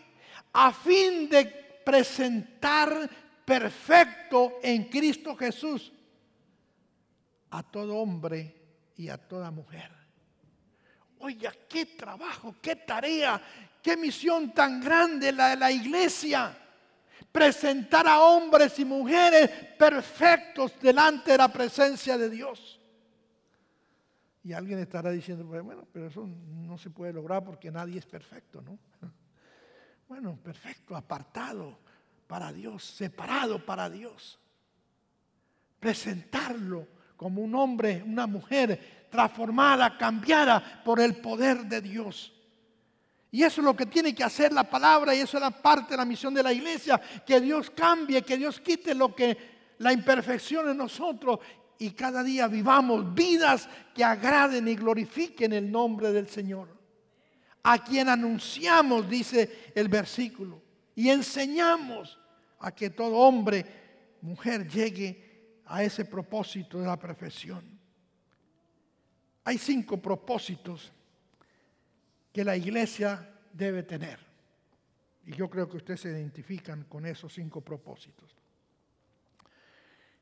A 0.54 0.72
fin 0.72 1.28
de 1.28 1.46
presentar 1.84 3.10
perfecto 3.44 4.60
en 4.62 4.86
Cristo 4.86 5.36
Jesús 5.36 5.92
a 7.50 7.64
todo 7.64 7.98
hombre 7.98 8.56
y 8.96 9.10
a 9.10 9.18
toda 9.18 9.52
mujer. 9.52 10.01
Oiga, 11.22 11.54
qué 11.70 11.86
trabajo, 11.86 12.56
qué 12.62 12.76
tarea, 12.76 13.42
qué 13.82 13.96
misión 13.96 14.54
tan 14.54 14.82
grande 14.82 15.32
la 15.32 15.50
de 15.50 15.58
la 15.58 15.72
iglesia. 15.72 16.58
Presentar 17.32 18.08
a 18.08 18.22
hombres 18.22 18.78
y 18.80 18.86
mujeres 18.86 19.50
perfectos 19.78 20.74
delante 20.82 21.32
de 21.32 21.38
la 21.38 21.48
presencia 21.48 22.18
de 22.18 22.30
Dios. 22.30 22.80
Y 24.44 24.54
alguien 24.54 24.80
estará 24.80 25.12
diciendo, 25.12 25.46
pues, 25.46 25.62
bueno, 25.62 25.88
pero 25.94 26.08
eso 26.08 26.28
no 26.28 26.78
se 26.78 26.90
puede 26.90 27.14
lograr 27.14 27.44
porque 27.44 27.70
nadie 27.70 28.00
es 28.00 28.06
perfecto, 28.06 28.62
¿no? 28.62 28.78
Bueno, 30.08 30.38
perfecto, 30.44 30.94
apartado 30.94 31.80
para 32.28 32.52
Dios, 32.52 32.84
separado 32.84 33.66
para 33.66 33.90
Dios. 33.90 34.38
Presentarlo 35.80 36.86
como 37.16 37.42
un 37.42 37.56
hombre, 37.56 38.04
una 38.06 38.28
mujer 38.28 39.01
transformada, 39.12 39.97
cambiada 39.97 40.82
por 40.84 41.00
el 41.00 41.17
poder 41.17 41.65
de 41.65 41.82
Dios. 41.82 42.34
Y 43.30 43.43
eso 43.43 43.62
es 43.62 43.65
lo 43.65 43.76
que 43.76 43.86
tiene 43.86 44.15
que 44.15 44.24
hacer 44.24 44.52
la 44.52 44.69
palabra 44.69 45.13
y 45.13 45.19
eso 45.19 45.38
es 45.38 45.41
la 45.41 45.52
parte 45.52 45.91
de 45.91 45.97
la 45.97 46.06
misión 46.06 46.34
de 46.34 46.43
la 46.43 46.52
iglesia, 46.52 47.00
que 47.26 47.39
Dios 47.39 47.69
cambie, 47.69 48.24
que 48.24 48.38
Dios 48.38 48.60
quite 48.60 48.95
lo 48.95 49.15
que 49.15 49.76
la 49.78 49.93
imperfección 49.93 50.69
en 50.69 50.78
nosotros 50.78 51.39
y 51.80 51.91
cada 51.91 52.24
día 52.24 52.47
vivamos 52.47 53.13
vidas 53.13 53.67
que 53.95 54.04
agraden 54.04 54.67
y 54.67 54.76
glorifiquen 54.76 55.54
el 55.54 55.71
nombre 55.71 56.12
del 56.12 56.28
Señor. 56.28 56.78
A 57.63 57.84
quien 57.84 58.10
anunciamos, 58.10 59.10
dice 59.10 59.71
el 59.74 59.88
versículo, 59.88 60.62
y 60.95 61.10
enseñamos 61.10 62.19
a 62.60 62.71
que 62.71 62.89
todo 62.89 63.17
hombre, 63.17 63.65
mujer 64.21 64.67
llegue 64.67 65.62
a 65.65 65.84
ese 65.84 66.06
propósito 66.06 66.80
de 66.80 66.86
la 66.86 67.00
perfección. 67.00 67.81
Hay 69.44 69.58
cinco 69.58 69.98
propósitos 69.98 70.92
que 72.32 72.44
la 72.44 72.56
iglesia 72.56 73.30
debe 73.52 73.84
tener. 73.84 74.20
Y 75.26 75.34
yo 75.34 75.50
creo 75.50 75.70
que 75.70 75.78
ustedes 75.78 76.02
se 76.02 76.10
identifican 76.10 76.84
con 76.86 77.06
esos 77.06 77.34
cinco 77.34 77.62
propósitos. 77.62 78.36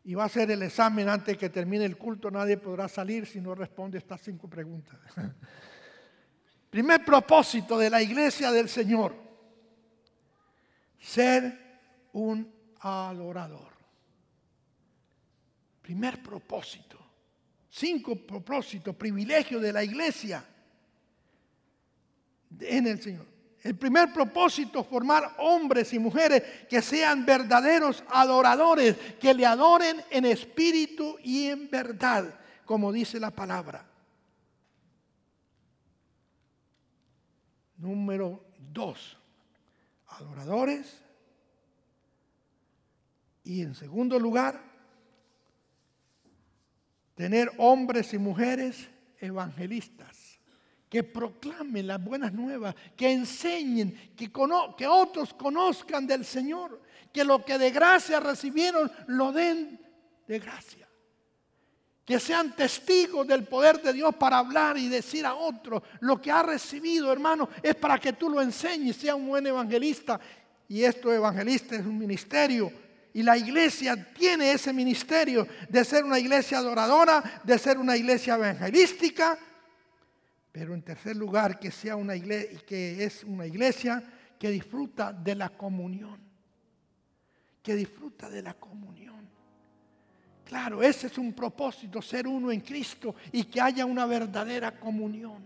Y 0.03 0.13
va 0.13 0.25
a 0.25 0.29
ser 0.29 0.49
el 0.51 0.63
examen 0.63 1.09
antes 1.09 1.37
que 1.37 1.49
termine 1.49 1.85
el 1.85 1.97
culto. 1.97 2.31
Nadie 2.31 2.57
podrá 2.57 2.87
salir 2.87 3.25
si 3.25 3.39
no 3.39 3.53
responde 3.53 3.97
estas 3.97 4.21
cinco 4.21 4.49
preguntas. 4.49 4.99
Primer 6.69 7.03
propósito 7.03 7.77
de 7.77 7.89
la 7.89 8.01
iglesia 8.01 8.51
del 8.51 8.69
Señor. 8.69 9.15
Ser 10.99 11.79
un 12.13 12.51
adorador. 12.79 13.73
Primer 15.81 16.21
propósito. 16.21 16.98
Cinco 17.69 18.15
propósitos, 18.15 18.95
privilegios 18.95 19.61
de 19.61 19.71
la 19.71 19.83
iglesia 19.83 20.43
en 22.59 22.87
el 22.87 23.01
Señor. 23.01 23.25
El 23.61 23.75
primer 23.75 24.13
propósito, 24.13 24.83
formar 24.83 25.35
hombres 25.37 25.91
y 25.93 25.99
mujeres 25.99 26.41
que 26.69 26.81
sean 26.81 27.25
verdaderos 27.25 28.03
adoradores, 28.07 28.95
que 29.19 29.33
le 29.33 29.45
adoren 29.45 30.01
en 30.09 30.25
espíritu 30.25 31.17
y 31.21 31.47
en 31.47 31.69
verdad, 31.69 32.39
como 32.65 32.91
dice 32.91 33.19
la 33.19 33.31
palabra. 33.31 33.85
Número 37.77 38.45
dos, 38.71 39.17
adoradores. 40.07 41.03
Y 43.43 43.61
en 43.61 43.75
segundo 43.75 44.17
lugar, 44.19 44.68
tener 47.19 47.51
hombres 47.57 48.13
y 48.13 48.17
mujeres 48.17 48.87
evangelistas 49.19 50.39
que 50.87 51.03
proclamen 51.03 51.85
las 51.85 52.01
buenas 52.01 52.31
nuevas, 52.31 52.73
que 52.95 53.11
enseñen, 53.11 54.13
que, 54.15 54.87
otros 54.87 55.33
conozcan 55.33 56.07
del 56.07 56.23
Señor, 56.23 56.81
que 57.11 57.25
lo 57.25 57.43
que 57.43 57.57
de 57.57 57.71
gracia 57.71 58.21
recibieron 58.21 58.89
lo 59.07 59.33
den 59.33 59.81
de 60.29 60.39
gracia. 60.39 60.87
Que 62.05 62.21
sean 62.21 62.55
testigos 62.55 63.27
del 63.27 63.43
poder 63.43 63.81
de 63.81 63.91
Dios 63.91 64.15
para 64.15 64.37
hablar 64.37 64.77
y 64.77 64.87
decir 64.87 65.25
a 65.25 65.35
otros 65.35 65.83
lo 65.99 66.21
que 66.21 66.31
ha 66.31 66.41
recibido, 66.41 67.11
hermano, 67.11 67.49
es 67.61 67.75
para 67.75 67.99
que 67.99 68.13
tú 68.13 68.29
lo 68.29 68.41
enseñes, 68.41 68.95
sea 68.95 69.15
un 69.15 69.27
buen 69.27 69.45
evangelista. 69.45 70.17
Y 70.69 70.85
esto 70.85 71.11
evangelista 71.11 71.75
es 71.75 71.85
un 71.85 71.97
ministerio 71.97 72.71
y 73.13 73.23
la 73.23 73.37
iglesia 73.37 74.11
tiene 74.13 74.51
ese 74.51 74.71
ministerio 74.71 75.47
de 75.67 75.83
ser 75.83 76.03
una 76.03 76.19
iglesia 76.19 76.59
adoradora, 76.59 77.41
de 77.43 77.57
ser 77.57 77.77
una 77.77 77.97
iglesia 77.97 78.35
evangelística, 78.35 79.37
pero 80.51 80.73
en 80.73 80.81
tercer 80.81 81.15
lugar 81.15 81.59
que 81.59 81.71
sea 81.71 81.95
una 81.95 82.15
iglesia 82.15 82.59
que 82.65 83.03
es 83.03 83.23
una 83.23 83.45
iglesia 83.45 84.03
que 84.37 84.49
disfruta 84.49 85.11
de 85.11 85.35
la 85.35 85.49
comunión. 85.49 86.19
Que 87.61 87.75
disfruta 87.75 88.29
de 88.29 88.41
la 88.41 88.53
comunión. 88.53 89.27
Claro, 90.45 90.81
ese 90.81 91.07
es 91.07 91.17
un 91.17 91.33
propósito, 91.33 92.01
ser 92.01 92.27
uno 92.27 92.51
en 92.51 92.61
Cristo 92.61 93.15
y 93.31 93.43
que 93.43 93.61
haya 93.61 93.85
una 93.85 94.05
verdadera 94.05 94.79
comunión. 94.79 95.45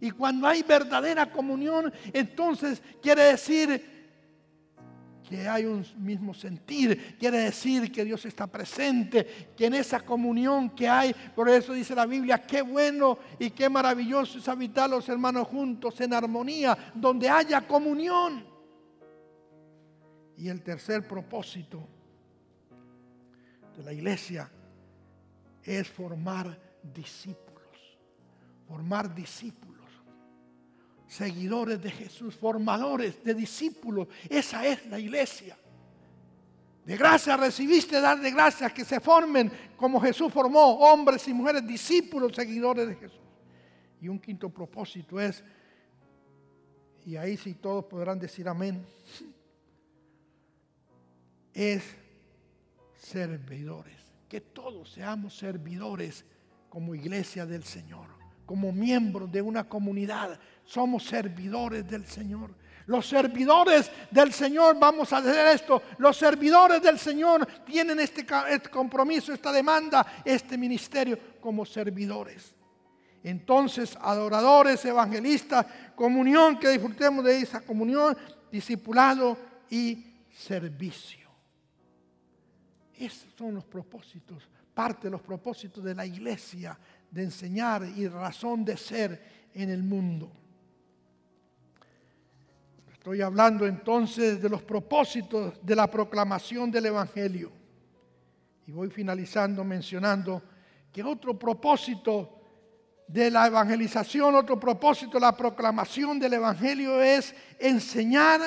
Y 0.00 0.10
cuando 0.10 0.46
hay 0.46 0.62
verdadera 0.62 1.30
comunión, 1.30 1.92
entonces 2.12 2.82
quiere 3.00 3.22
decir 3.22 3.93
que 5.28 5.48
hay 5.48 5.64
un 5.64 5.84
mismo 5.98 6.34
sentir, 6.34 7.16
quiere 7.18 7.38
decir 7.38 7.90
que 7.90 8.04
Dios 8.04 8.24
está 8.26 8.46
presente, 8.46 9.48
que 9.56 9.66
en 9.66 9.74
esa 9.74 10.00
comunión 10.00 10.70
que 10.70 10.88
hay, 10.88 11.14
por 11.34 11.48
eso 11.48 11.72
dice 11.72 11.94
la 11.94 12.06
Biblia, 12.06 12.42
qué 12.42 12.62
bueno 12.62 13.18
y 13.38 13.50
qué 13.50 13.68
maravilloso 13.68 14.38
es 14.38 14.48
habitar 14.48 14.88
los 14.88 15.08
hermanos 15.08 15.48
juntos 15.48 16.00
en 16.00 16.12
armonía, 16.12 16.76
donde 16.94 17.28
haya 17.28 17.66
comunión. 17.66 18.44
Y 20.36 20.48
el 20.48 20.62
tercer 20.62 21.06
propósito 21.08 21.86
de 23.76 23.82
la 23.82 23.92
iglesia 23.92 24.50
es 25.62 25.88
formar 25.88 26.58
discípulos, 26.82 27.98
formar 28.66 29.14
discípulos 29.14 29.73
seguidores 31.14 31.80
de 31.80 31.90
Jesús, 31.90 32.34
formadores 32.34 33.22
de 33.22 33.34
discípulos. 33.34 34.08
Esa 34.28 34.66
es 34.66 34.84
la 34.86 34.98
iglesia. 34.98 35.56
De 36.84 36.96
gracia 36.96 37.36
recibiste, 37.36 38.00
dar 38.00 38.20
de 38.20 38.32
gracia 38.32 38.68
que 38.70 38.84
se 38.84 38.98
formen 38.98 39.50
como 39.76 40.00
Jesús 40.00 40.32
formó, 40.32 40.78
hombres 40.78 41.26
y 41.28 41.32
mujeres, 41.32 41.66
discípulos, 41.66 42.34
seguidores 42.34 42.88
de 42.88 42.96
Jesús. 42.96 43.20
Y 44.00 44.08
un 44.08 44.18
quinto 44.18 44.50
propósito 44.50 45.20
es, 45.20 45.44
y 47.06 47.16
ahí 47.16 47.36
sí 47.36 47.54
todos 47.54 47.84
podrán 47.84 48.18
decir 48.18 48.48
amén, 48.48 48.84
es 51.54 51.84
servidores. 52.96 53.94
Que 54.28 54.40
todos 54.40 54.90
seamos 54.90 55.36
servidores 55.36 56.24
como 56.68 56.94
iglesia 56.94 57.46
del 57.46 57.62
Señor, 57.62 58.23
como 58.46 58.72
miembros 58.72 59.30
de 59.30 59.42
una 59.42 59.64
comunidad 59.64 60.38
somos 60.64 61.04
servidores 61.04 61.88
del 61.88 62.06
Señor. 62.06 62.54
Los 62.86 63.06
servidores 63.06 63.90
del 64.10 64.32
Señor, 64.32 64.78
vamos 64.78 65.12
a 65.12 65.18
hacer 65.18 65.46
esto, 65.54 65.82
los 65.98 66.16
servidores 66.16 66.82
del 66.82 66.98
Señor 66.98 67.46
tienen 67.64 67.98
este, 67.98 68.26
este, 68.50 68.68
compromiso, 68.68 69.32
esta 69.32 69.50
demanda, 69.50 70.22
este 70.24 70.58
ministerio 70.58 71.18
como 71.40 71.64
servidores. 71.64 72.54
Entonces, 73.22 73.96
adoradores, 74.02 74.84
evangelistas, 74.84 75.64
comunión, 75.94 76.58
que 76.58 76.68
disfrutemos 76.68 77.24
de 77.24 77.38
esa 77.38 77.62
comunión, 77.62 78.14
discipulado 78.52 79.38
y 79.70 80.04
servicio. 80.30 81.30
Esos 82.98 83.32
son 83.36 83.54
los 83.54 83.64
propósitos 83.64 84.46
parte 84.74 85.06
de 85.06 85.12
los 85.12 85.22
propósitos 85.22 85.82
de 85.84 85.94
la 85.94 86.04
iglesia 86.04 86.76
de 87.14 87.22
enseñar 87.22 87.86
y 87.96 88.08
razón 88.08 88.64
de 88.64 88.76
ser 88.76 89.50
en 89.54 89.70
el 89.70 89.84
mundo. 89.84 90.32
Estoy 92.92 93.20
hablando 93.20 93.66
entonces 93.66 94.42
de 94.42 94.48
los 94.48 94.62
propósitos 94.62 95.54
de 95.64 95.76
la 95.76 95.88
proclamación 95.88 96.72
del 96.72 96.86
Evangelio. 96.86 97.52
Y 98.66 98.72
voy 98.72 98.90
finalizando 98.90 99.62
mencionando 99.62 100.42
que 100.92 101.04
otro 101.04 101.38
propósito 101.38 102.40
de 103.06 103.30
la 103.30 103.46
evangelización, 103.46 104.34
otro 104.34 104.58
propósito 104.58 105.12
de 105.12 105.20
la 105.20 105.36
proclamación 105.36 106.18
del 106.18 106.32
Evangelio 106.32 107.00
es 107.00 107.32
enseñar 107.60 108.40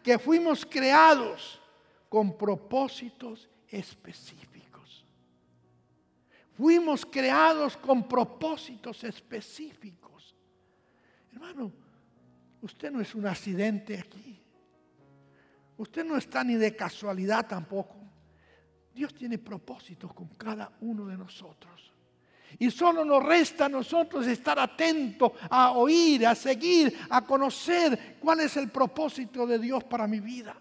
que 0.00 0.16
fuimos 0.18 0.64
creados 0.64 1.60
con 2.08 2.36
propósitos 2.38 3.48
específicos. 3.68 4.51
Fuimos 6.56 7.06
creados 7.06 7.76
con 7.76 8.06
propósitos 8.06 9.02
específicos. 9.04 10.34
Hermano, 11.32 11.72
usted 12.60 12.90
no 12.90 13.00
es 13.00 13.14
un 13.14 13.26
accidente 13.26 13.98
aquí. 13.98 14.40
Usted 15.78 16.04
no 16.04 16.16
está 16.16 16.44
ni 16.44 16.54
de 16.54 16.76
casualidad 16.76 17.46
tampoco. 17.48 17.96
Dios 18.94 19.14
tiene 19.14 19.38
propósitos 19.38 20.12
con 20.12 20.28
cada 20.28 20.70
uno 20.80 21.06
de 21.06 21.16
nosotros. 21.16 21.92
Y 22.58 22.70
solo 22.70 23.04
nos 23.04 23.24
resta 23.24 23.64
a 23.64 23.68
nosotros 23.70 24.26
estar 24.26 24.58
atentos 24.58 25.32
a 25.48 25.72
oír, 25.72 26.26
a 26.26 26.34
seguir, 26.34 26.94
a 27.08 27.22
conocer 27.22 28.18
cuál 28.20 28.40
es 28.40 28.56
el 28.58 28.70
propósito 28.70 29.46
de 29.46 29.58
Dios 29.58 29.84
para 29.84 30.06
mi 30.06 30.20
vida. 30.20 30.54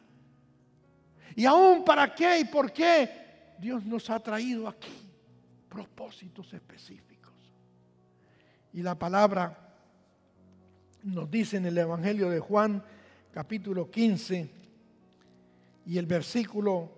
Y 1.36 1.46
aún 1.46 1.84
para 1.84 2.16
qué 2.16 2.40
y 2.40 2.46
por 2.46 2.72
qué 2.72 3.56
Dios 3.60 3.86
nos 3.86 4.10
ha 4.10 4.20
traído 4.20 4.70
aquí. 4.70 5.11
Propósitos 5.72 6.54
específicos. 6.54 7.34
Y 8.74 8.84
la 8.84 8.94
palabra 8.94 9.74
nos 11.04 11.32
dice 11.32 11.58
en 11.58 11.66
el 11.66 11.78
Evangelio 11.78 12.30
de 12.30 12.40
Juan 12.40 12.84
capítulo 13.34 13.90
15 13.90 14.52
y 15.88 15.98
el 15.98 16.06
versículo 16.06 16.92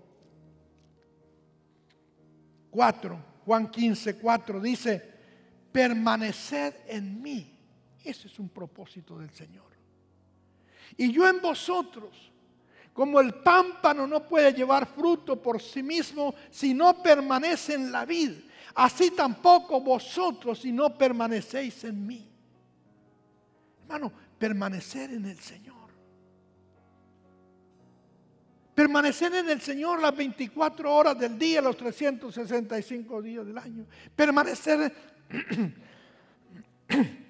4 2.72 3.34
Juan 3.46 3.70
15, 3.70 4.16
4 4.18 4.60
dice, 4.62 5.14
permaneced 5.72 6.74
en 6.88 7.22
mí. 7.22 7.52
Ese 8.04 8.28
es 8.28 8.40
un 8.40 8.50
propósito 8.50 9.20
del 9.20 9.32
Señor. 9.32 9.72
Y 10.96 11.12
yo 11.12 11.28
en 11.28 11.42
vosotros, 11.42 12.32
como 12.94 13.20
el 13.20 13.34
pámpano 13.34 14.06
no 14.06 14.28
puede 14.28 14.54
llevar 14.54 14.86
fruto 14.86 15.42
por 15.42 15.62
sí 15.62 15.82
mismo 15.82 16.36
si 16.52 16.74
no 16.74 17.02
permanece 17.02 17.74
en 17.74 17.92
la 17.92 18.06
vid, 18.06 18.32
así 18.76 19.12
tampoco 19.12 19.82
vosotros 19.82 20.60
si 20.60 20.72
no 20.72 20.96
permanecéis 20.96 21.84
en 21.86 22.06
mí. 22.06 22.30
Hermano, 23.82 24.12
permanecer 24.38 25.12
en 25.12 25.26
el 25.26 25.40
Señor. 25.40 25.74
Permanecer 28.76 29.34
en 29.36 29.50
el 29.50 29.62
Señor 29.62 30.00
las 30.02 30.16
24 30.16 30.94
horas 30.94 31.18
del 31.18 31.38
día, 31.38 31.62
los 31.62 31.78
365 31.78 33.22
días 33.22 33.46
del 33.46 33.58
año. 33.58 33.86
Permanecer 34.16 34.94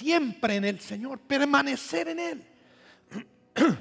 siempre 0.00 0.56
en 0.56 0.64
el 0.64 0.80
Señor. 0.80 1.20
Permanecer 1.20 2.08
en 2.08 2.18
Él. 2.18 2.46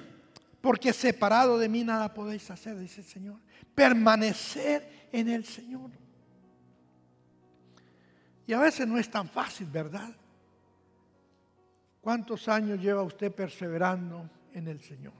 Porque 0.61 0.91
separado 0.91 1.57
de 1.57 1.69
mí 1.69 1.83
nada 1.83 2.13
podéis 2.13 2.49
hacer, 2.51 2.77
dice 2.77 3.01
el 3.01 3.07
Señor. 3.07 3.39
Permanecer 3.73 5.07
en 5.11 5.29
el 5.29 5.45
Señor. 5.45 5.91
Y 8.45 8.53
a 8.53 8.59
veces 8.59 8.87
no 8.87 8.97
es 8.97 9.09
tan 9.09 9.29
fácil, 9.29 9.67
¿verdad? 9.67 10.09
¿Cuántos 12.01 12.47
años 12.47 12.79
lleva 12.79 13.03
usted 13.03 13.31
perseverando 13.31 14.29
en 14.53 14.67
el 14.67 14.81
Señor? 14.81 15.13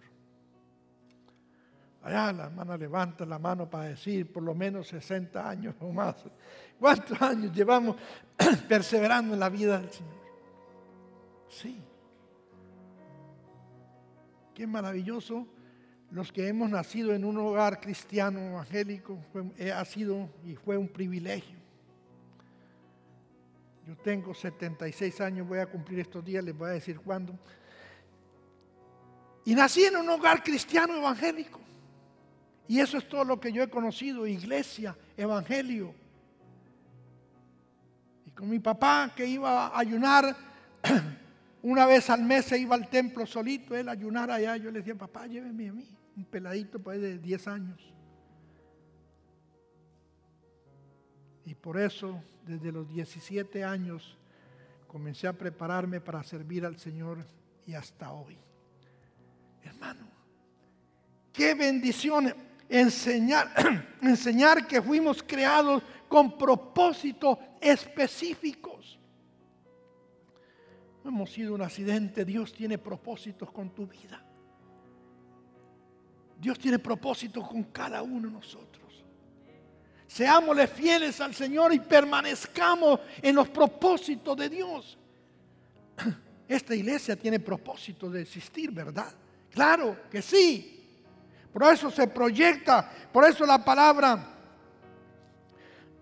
Allá 2.02 2.32
la 2.32 2.46
hermana 2.46 2.78
levanta 2.78 3.26
la 3.26 3.38
mano 3.38 3.70
para 3.70 3.86
decir 3.86 4.32
por 4.32 4.42
lo 4.42 4.56
menos 4.56 4.88
60 4.88 5.50
años 5.50 5.76
o 5.80 5.92
más. 5.92 6.16
¿Cuántos 6.80 7.22
años 7.22 7.54
llevamos 7.54 7.98
perseverando 8.68 9.34
en 9.34 9.40
la 9.40 9.50
vida 9.50 9.80
del 9.80 9.92
Señor? 9.92 10.19
Sí. 11.50 11.82
Qué 14.54 14.68
maravilloso 14.68 15.48
los 16.12 16.32
que 16.32 16.48
hemos 16.48 16.70
nacido 16.70 17.14
en 17.14 17.24
un 17.24 17.38
hogar 17.38 17.80
cristiano 17.80 18.40
evangélico. 18.40 19.20
ha 19.74 19.86
sido 19.86 20.30
y 20.46 20.56
fue 20.56 20.78
un 20.78 20.88
privilegio. 20.88 21.58
Yo 23.88 23.96
tengo 23.98 24.34
76 24.34 25.22
años, 25.22 25.48
voy 25.48 25.60
a 25.60 25.66
cumplir 25.66 26.00
estos 26.00 26.24
días, 26.24 26.44
les 26.44 26.56
voy 26.56 26.70
a 26.70 26.74
decir 26.74 27.00
cuándo. 27.00 27.34
Y 29.46 29.56
nací 29.56 29.84
en 29.84 29.98
un 29.98 30.10
hogar 30.10 30.44
cristiano 30.44 30.96
evangélico. 30.96 31.60
Y 32.68 32.80
eso 32.80 33.00
es 33.00 33.10
todo 33.10 33.24
lo 33.24 33.40
que 33.40 33.52
yo 33.52 33.64
he 33.64 33.70
conocido, 33.70 34.28
iglesia, 34.28 34.96
evangelio. 35.18 35.96
Y 38.28 38.32
con 38.32 38.48
mi 38.48 38.60
papá 38.60 39.12
que 39.16 39.26
iba 39.26 39.68
a 39.68 39.80
ayunar 39.80 40.38
una 41.62 41.86
vez 41.86 42.10
al 42.10 42.24
mes, 42.24 42.46
se 42.46 42.58
iba 42.58 42.76
al 42.76 42.90
templo 42.90 43.26
solito, 43.26 43.76
él 43.76 43.90
ayunar 43.90 44.32
allá. 44.32 44.56
Yo 44.58 44.72
le 44.72 44.80
decía, 44.80 44.96
papá, 44.96 45.28
lléveme 45.28 45.70
a 45.70 45.74
mí, 45.74 45.88
un 46.16 46.26
peladito 46.26 46.80
pues, 46.80 47.02
de 47.02 47.18
10 47.18 47.48
años. 47.48 47.94
Y 51.46 51.56
por 51.56 51.80
eso, 51.80 52.22
desde 52.46 52.72
los 52.72 52.88
17 52.88 53.64
años, 53.64 54.18
comencé 54.88 55.28
a 55.28 55.34
prepararme 55.34 56.00
para 56.00 56.24
servir 56.24 56.66
al 56.66 56.78
Señor 56.78 57.26
y 57.66 57.74
hasta 57.74 58.12
hoy. 58.12 58.38
Hermano, 59.64 60.08
qué 61.34 61.56
bendición 61.56 62.34
enseñar, 62.70 63.52
enseñar 64.02 64.68
que 64.68 64.82
fuimos 64.82 65.24
creados 65.24 65.82
con 66.08 66.38
propósitos 66.38 67.38
específicos. 67.60 68.99
Hemos 71.06 71.32
sido 71.32 71.56
un 71.56 71.62
accidente, 71.62 72.26
Dios 72.26 72.54
tiene 72.54 72.78
propósitos 72.78 73.52
con 73.52 73.70
tu 73.70 73.88
vida. 73.88 74.24
Dios 76.40 76.58
tiene 76.58 76.80
propósitos 76.80 77.48
con 77.48 77.64
cada 77.64 78.02
uno 78.02 78.28
de 78.28 78.34
nosotros. 78.34 79.04
Seámosle 80.08 80.68
fieles 80.68 81.20
al 81.22 81.36
Señor 81.36 81.74
y 81.74 81.80
permanezcamos 81.80 83.00
en 83.22 83.36
los 83.36 83.50
propósitos 83.50 84.36
de 84.38 84.50
Dios. 84.50 84.98
Esta 86.48 86.76
iglesia 86.76 87.16
tiene 87.16 87.40
propósito 87.40 88.10
de 88.10 88.22
existir, 88.22 88.72
¿verdad? 88.72 89.14
Claro 89.52 89.98
que 90.10 90.22
sí. 90.22 90.76
Por 91.52 91.64
eso 91.64 91.92
se 91.92 92.08
proyecta, 92.08 92.92
por 93.12 93.26
eso 93.26 93.46
la 93.46 93.64
palabra 93.64 94.36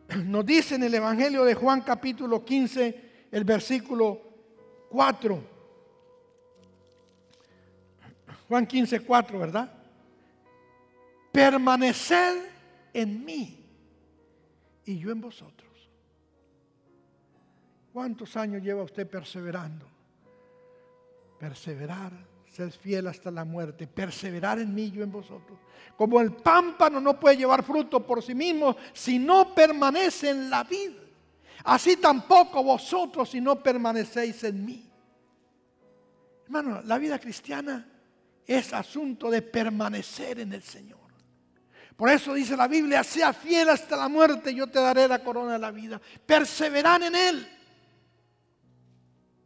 nos 0.26 0.46
dice 0.46 0.76
en 0.76 0.84
el 0.84 0.94
Evangelio 0.94 1.44
de 1.44 1.54
Juan 1.54 1.82
capítulo 1.82 2.44
15, 2.46 3.28
el 3.32 3.44
versículo 3.44 4.27
4. 4.90 5.44
Juan 8.48 8.66
15, 8.66 9.00
4, 9.02 9.40
¿verdad? 9.40 9.72
Permanecer 11.32 12.50
en 12.94 13.26
mí 13.26 13.66
y 14.86 14.98
yo 14.98 15.12
en 15.12 15.22
vosotros. 15.22 15.68
¿Cuántos 17.92 18.38
años 18.38 18.62
lleva 18.62 18.84
usted 18.84 19.08
perseverando? 19.08 19.86
Perseverar, 21.40 22.14
ser 22.50 22.72
fiel 22.72 23.08
hasta 23.08 23.30
la 23.32 23.44
muerte, 23.44 23.88
perseverar 23.88 24.60
en 24.60 24.74
mí 24.74 24.84
y 24.84 24.92
yo 24.92 25.04
en 25.04 25.12
vosotros. 25.12 25.60
Como 25.96 26.22
el 26.22 26.32
pámpano 26.32 27.02
no 27.02 27.20
puede 27.20 27.38
llevar 27.38 27.64
fruto 27.64 28.06
por 28.06 28.24
sí 28.24 28.34
mismo 28.34 28.76
si 28.94 29.20
no 29.20 29.54
permanece 29.54 30.30
en 30.30 30.50
la 30.50 30.64
vida. 30.64 31.07
Así 31.64 31.98
tampoco 31.98 32.64
vosotros 32.64 33.30
si 33.30 33.42
no 33.42 33.62
permanecéis 33.62 34.44
en 34.44 34.66
mí. 34.66 34.90
Hermano, 36.46 36.82
la 36.84 36.98
vida 36.98 37.20
cristiana 37.20 37.86
es 38.46 38.74
asunto 38.74 39.30
de 39.30 39.42
permanecer 39.42 40.40
en 40.40 40.54
el 40.54 40.64
Señor. 40.64 40.98
Por 41.98 42.10
eso 42.10 42.36
dice 42.36 42.56
la 42.56 42.68
Biblia, 42.68 43.04
sea 43.04 43.34
fiel 43.34 43.70
hasta 43.70 43.98
la 43.98 44.08
muerte, 44.08 44.54
yo 44.54 44.68
te 44.68 44.80
daré 44.80 45.08
la 45.08 45.24
corona 45.24 45.54
de 45.54 45.60
la 45.60 45.72
vida. 45.72 46.00
Perseveran 46.26 47.04
en 47.04 47.16
Él. 47.16 47.48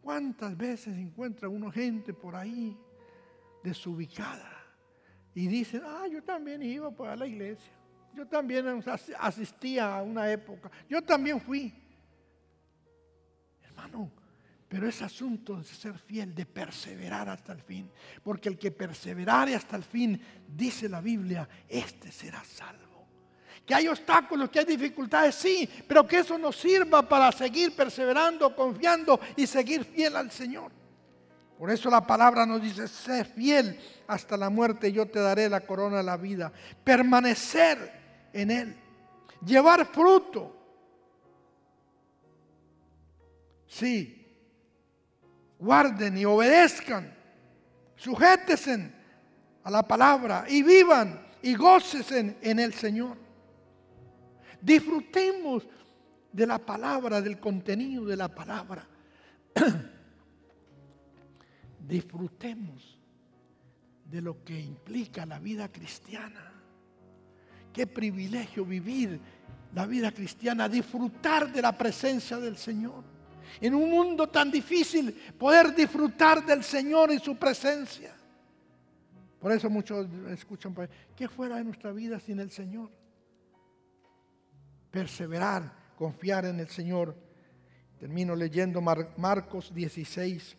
¿Cuántas 0.01 0.57
veces 0.57 0.97
encuentra 0.97 1.47
uno 1.47 1.71
gente 1.71 2.13
por 2.13 2.35
ahí 2.35 2.77
desubicada? 3.63 4.51
Y 5.33 5.47
dicen, 5.47 5.81
ah, 5.85 6.07
yo 6.11 6.21
también 6.23 6.61
iba 6.61 6.91
a 7.07 7.15
la 7.15 7.25
iglesia. 7.25 7.71
Yo 8.13 8.27
también 8.27 8.83
asistía 9.17 9.97
a 9.97 10.03
una 10.03 10.29
época. 10.29 10.69
Yo 10.89 11.01
también 11.01 11.39
fui. 11.39 11.73
Pero 14.67 14.87
es 14.87 15.01
asunto 15.01 15.57
de 15.57 15.65
ser 15.65 15.97
fiel, 15.97 16.33
de 16.33 16.45
perseverar 16.45 17.27
hasta 17.27 17.51
el 17.51 17.61
fin. 17.61 17.91
Porque 18.23 18.47
el 18.47 18.57
que 18.57 18.71
perseverare 18.71 19.53
hasta 19.53 19.75
el 19.75 19.83
fin, 19.83 20.21
dice 20.47 20.87
la 20.87 21.01
Biblia, 21.01 21.47
este 21.67 22.09
será 22.09 22.41
salvo. 22.43 23.05
Que 23.65 23.75
hay 23.75 23.89
obstáculos, 23.89 24.49
que 24.49 24.59
hay 24.59 24.65
dificultades, 24.65 25.35
sí, 25.35 25.69
pero 25.87 26.07
que 26.07 26.19
eso 26.19 26.37
nos 26.37 26.55
sirva 26.55 27.07
para 27.07 27.31
seguir 27.33 27.75
perseverando, 27.75 28.55
confiando 28.55 29.19
y 29.35 29.45
seguir 29.45 29.83
fiel 29.83 30.15
al 30.15 30.31
Señor. 30.31 30.71
Por 31.57 31.69
eso 31.69 31.89
la 31.89 32.07
palabra 32.07 32.45
nos 32.45 32.61
dice, 32.61 32.87
sé 32.87 33.23
fiel 33.23 33.79
hasta 34.07 34.35
la 34.35 34.49
muerte, 34.49 34.91
yo 34.91 35.05
te 35.05 35.19
daré 35.19 35.47
la 35.47 35.61
corona 35.61 35.97
de 35.97 36.03
la 36.03 36.17
vida. 36.17 36.51
Permanecer 36.83 38.29
en 38.33 38.51
Él, 38.51 38.75
llevar 39.45 39.85
fruto. 39.85 40.60
Sí, 43.71 44.27
guarden 45.57 46.17
y 46.17 46.25
obedezcan, 46.25 47.15
sujétesen 47.95 48.93
a 49.63 49.71
la 49.71 49.81
palabra 49.81 50.43
y 50.49 50.61
vivan 50.61 51.25
y 51.41 51.55
gócesen 51.55 52.37
en 52.41 52.59
el 52.59 52.73
Señor. 52.73 53.15
Disfrutemos 54.59 55.65
de 56.33 56.45
la 56.45 56.59
palabra, 56.59 57.21
del 57.21 57.39
contenido 57.39 58.03
de 58.03 58.17
la 58.17 58.27
palabra. 58.27 58.85
Disfrutemos 61.79 62.99
de 64.03 64.21
lo 64.21 64.43
que 64.43 64.59
implica 64.59 65.25
la 65.25 65.39
vida 65.39 65.71
cristiana. 65.71 66.51
Qué 67.71 67.87
privilegio 67.87 68.65
vivir 68.65 69.17
la 69.73 69.85
vida 69.85 70.11
cristiana, 70.11 70.67
disfrutar 70.67 71.53
de 71.53 71.61
la 71.61 71.71
presencia 71.71 72.37
del 72.37 72.57
Señor. 72.57 73.10
En 73.59 73.75
un 73.75 73.89
mundo 73.89 74.29
tan 74.29 74.49
difícil, 74.49 75.11
poder 75.37 75.75
disfrutar 75.75 76.45
del 76.45 76.63
Señor 76.63 77.11
y 77.11 77.19
su 77.19 77.35
presencia. 77.35 78.15
Por 79.39 79.51
eso 79.51 79.69
muchos 79.69 80.07
escuchan, 80.29 80.75
¿qué 81.15 81.27
fuera 81.27 81.57
de 81.57 81.63
nuestra 81.63 81.91
vida 81.91 82.19
sin 82.19 82.39
el 82.39 82.51
Señor? 82.51 82.89
perseverar, 84.91 85.73
confiar 85.97 86.45
en 86.45 86.59
el 86.59 86.67
Señor. 86.67 87.15
Termino 87.97 88.35
leyendo 88.35 88.81
Marcos 88.81 89.73
16, 89.73 90.57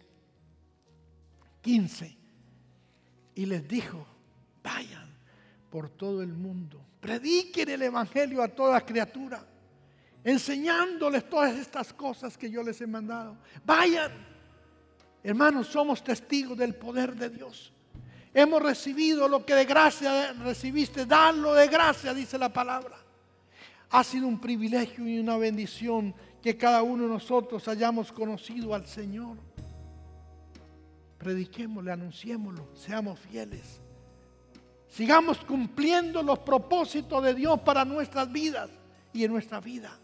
15. 1.60 2.16
Y 3.34 3.46
les 3.46 3.68
dijo, 3.68 4.06
vayan 4.62 5.12
por 5.70 5.90
todo 5.90 6.22
el 6.22 6.32
mundo, 6.32 6.84
prediquen 7.00 7.68
el 7.70 7.82
Evangelio 7.82 8.42
a 8.42 8.48
toda 8.48 8.80
criatura, 8.82 9.44
enseñándoles 10.24 11.28
todas 11.28 11.56
estas 11.56 11.92
cosas 11.92 12.36
que 12.38 12.50
yo 12.50 12.62
les 12.62 12.80
he 12.80 12.86
mandado. 12.86 13.36
Vayan, 13.64 14.12
hermanos, 15.22 15.68
somos 15.68 16.02
testigos 16.02 16.56
del 16.56 16.74
poder 16.74 17.14
de 17.14 17.30
Dios. 17.30 17.72
Hemos 18.34 18.62
recibido 18.62 19.28
lo 19.28 19.44
que 19.44 19.54
de 19.54 19.64
gracia 19.64 20.32
recibiste, 20.32 21.04
danlo 21.04 21.52
de 21.54 21.68
gracia, 21.68 22.14
dice 22.14 22.38
la 22.38 22.52
palabra. 22.52 22.96
Ha 23.90 24.02
sido 24.04 24.26
un 24.26 24.40
privilegio 24.40 25.06
y 25.06 25.18
una 25.18 25.36
bendición 25.36 26.14
que 26.40 26.56
cada 26.56 26.82
uno 26.82 27.04
de 27.04 27.10
nosotros 27.10 27.68
hayamos 27.68 28.10
conocido 28.10 28.74
al 28.74 28.86
Señor. 28.86 29.36
Prediquémosle, 31.18 31.92
anunciémoslo, 31.92 32.74
seamos 32.74 33.18
fieles. 33.20 33.80
Sigamos 34.88 35.38
cumpliendo 35.38 36.22
los 36.22 36.38
propósitos 36.40 37.22
de 37.22 37.34
Dios 37.34 37.60
para 37.60 37.84
nuestras 37.84 38.30
vidas 38.32 38.70
y 39.12 39.24
en 39.24 39.32
nuestra 39.32 39.60
vida. 39.60 39.98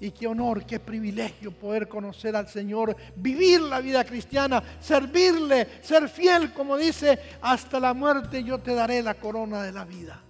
Y 0.00 0.12
qué 0.12 0.26
honor, 0.26 0.64
qué 0.64 0.78
privilegio 0.78 1.50
poder 1.50 1.88
conocer 1.88 2.36
al 2.36 2.48
Señor, 2.48 2.96
vivir 3.16 3.60
la 3.60 3.80
vida 3.80 4.04
cristiana, 4.04 4.62
servirle, 4.80 5.66
ser 5.82 6.08
fiel, 6.08 6.52
como 6.52 6.76
dice, 6.76 7.18
hasta 7.42 7.80
la 7.80 7.94
muerte 7.94 8.44
yo 8.44 8.58
te 8.58 8.74
daré 8.74 9.02
la 9.02 9.14
corona 9.14 9.62
de 9.62 9.72
la 9.72 9.84
vida 9.84 10.22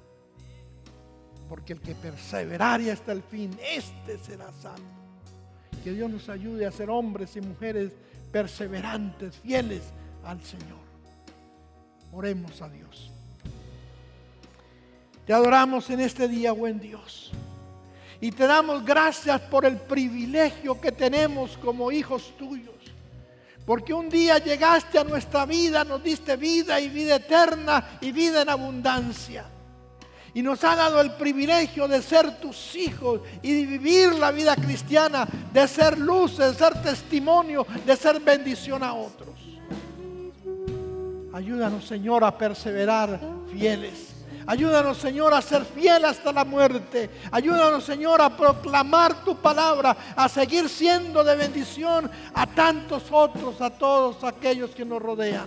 porque 1.48 1.72
el 1.72 1.80
que 1.80 1.94
perseverare 1.94 2.90
hasta 2.92 3.12
el 3.12 3.22
fin, 3.22 3.58
este 3.74 4.18
será 4.18 4.52
salvo. 4.60 4.86
Que 5.82 5.92
Dios 5.92 6.10
nos 6.10 6.28
ayude 6.28 6.66
a 6.66 6.72
ser 6.72 6.90
hombres 6.90 7.36
y 7.36 7.40
mujeres 7.40 7.92
perseverantes, 8.30 9.36
fieles 9.36 9.82
al 10.24 10.42
Señor. 10.42 10.78
Oremos 12.12 12.60
a 12.60 12.68
Dios. 12.68 13.10
Te 15.26 15.32
adoramos 15.32 15.88
en 15.90 16.00
este 16.00 16.28
día, 16.28 16.52
buen 16.52 16.80
Dios. 16.80 17.32
Y 18.20 18.32
te 18.32 18.46
damos 18.46 18.84
gracias 18.84 19.40
por 19.42 19.64
el 19.64 19.76
privilegio 19.76 20.80
que 20.80 20.92
tenemos 20.92 21.56
como 21.58 21.92
hijos 21.92 22.36
tuyos. 22.36 22.74
Porque 23.64 23.92
un 23.92 24.08
día 24.08 24.38
llegaste 24.38 24.98
a 24.98 25.04
nuestra 25.04 25.44
vida, 25.44 25.84
nos 25.84 26.02
diste 26.02 26.36
vida 26.36 26.80
y 26.80 26.88
vida 26.88 27.16
eterna 27.16 27.98
y 28.00 28.12
vida 28.12 28.42
en 28.42 28.48
abundancia 28.48 29.44
y 30.38 30.42
nos 30.42 30.62
ha 30.62 30.76
dado 30.76 31.00
el 31.00 31.12
privilegio 31.12 31.88
de 31.88 32.00
ser 32.02 32.38
tus 32.38 32.76
hijos 32.76 33.22
y 33.42 33.54
de 33.54 33.66
vivir 33.66 34.14
la 34.14 34.30
vida 34.30 34.54
cristiana, 34.54 35.26
de 35.52 35.66
ser 35.66 35.98
luz, 35.98 36.36
de 36.36 36.54
ser 36.54 36.80
testimonio, 36.82 37.66
de 37.84 37.96
ser 37.96 38.20
bendición 38.20 38.82
a 38.84 38.94
otros. 38.94 39.34
Ayúdanos, 41.32 41.84
Señor, 41.84 42.24
a 42.24 42.36
perseverar 42.36 43.18
fieles. 43.50 44.07
Ayúdanos, 44.48 44.96
Señor, 44.96 45.34
a 45.34 45.42
ser 45.42 45.62
fiel 45.66 46.06
hasta 46.06 46.32
la 46.32 46.42
muerte. 46.42 47.10
Ayúdanos, 47.30 47.84
Señor, 47.84 48.22
a 48.22 48.34
proclamar 48.34 49.22
tu 49.22 49.36
palabra, 49.36 49.94
a 50.16 50.26
seguir 50.26 50.70
siendo 50.70 51.22
de 51.22 51.36
bendición 51.36 52.10
a 52.32 52.46
tantos 52.46 53.02
otros, 53.10 53.60
a 53.60 53.68
todos 53.68 54.24
aquellos 54.24 54.70
que 54.70 54.86
nos 54.86 55.02
rodean. 55.02 55.46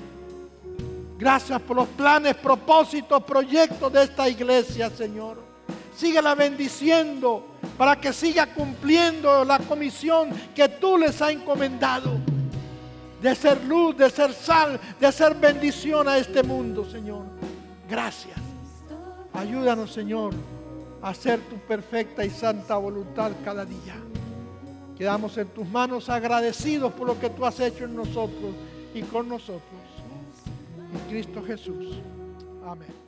Gracias 1.18 1.60
por 1.64 1.78
los 1.78 1.88
planes, 1.88 2.36
propósitos, 2.36 3.24
proyectos 3.24 3.92
de 3.92 4.04
esta 4.04 4.30
iglesia, 4.30 4.92
Señor. 4.92 5.42
Síguela 5.98 6.36
bendiciendo 6.36 7.58
para 7.80 7.96
que 7.96 8.14
siga 8.14 8.54
cumpliendo 8.54 9.44
la 9.44 9.58
comisión 9.58 10.30
que 10.54 10.70
tú 10.70 11.00
les 11.00 11.20
has 11.24 11.32
encomendado. 11.32 12.20
De 13.20 13.34
ser 13.34 13.64
luz, 13.64 13.98
de 13.98 14.12
ser 14.12 14.32
sal, 14.32 14.80
de 15.00 15.12
ser 15.12 15.34
bendición 15.34 16.08
a 16.08 16.20
este 16.20 16.44
mundo, 16.44 16.88
Señor. 16.88 17.24
Gracias. 17.90 18.41
Ayúdanos, 19.34 19.92
Señor, 19.92 20.34
a 21.02 21.10
hacer 21.10 21.40
tu 21.42 21.58
perfecta 21.58 22.24
y 22.26 22.30
santa 22.30 22.78
voluntad 22.78 23.32
cada 23.44 23.66
día. 23.66 23.96
Quedamos 24.98 25.38
en 25.38 25.48
tus 25.48 25.68
manos 25.68 26.10
agradecidos 26.10 26.94
por 26.94 27.08
lo 27.08 27.20
que 27.20 27.30
tú 27.30 27.46
has 27.46 27.60
hecho 27.60 27.86
en 27.86 27.96
nosotros 27.96 28.54
y 28.94 29.02
con 29.04 29.30
nosotros 29.30 29.82
en 30.94 31.10
Cristo 31.10 31.42
Jesús. 31.44 32.00
Amén. 32.66 33.01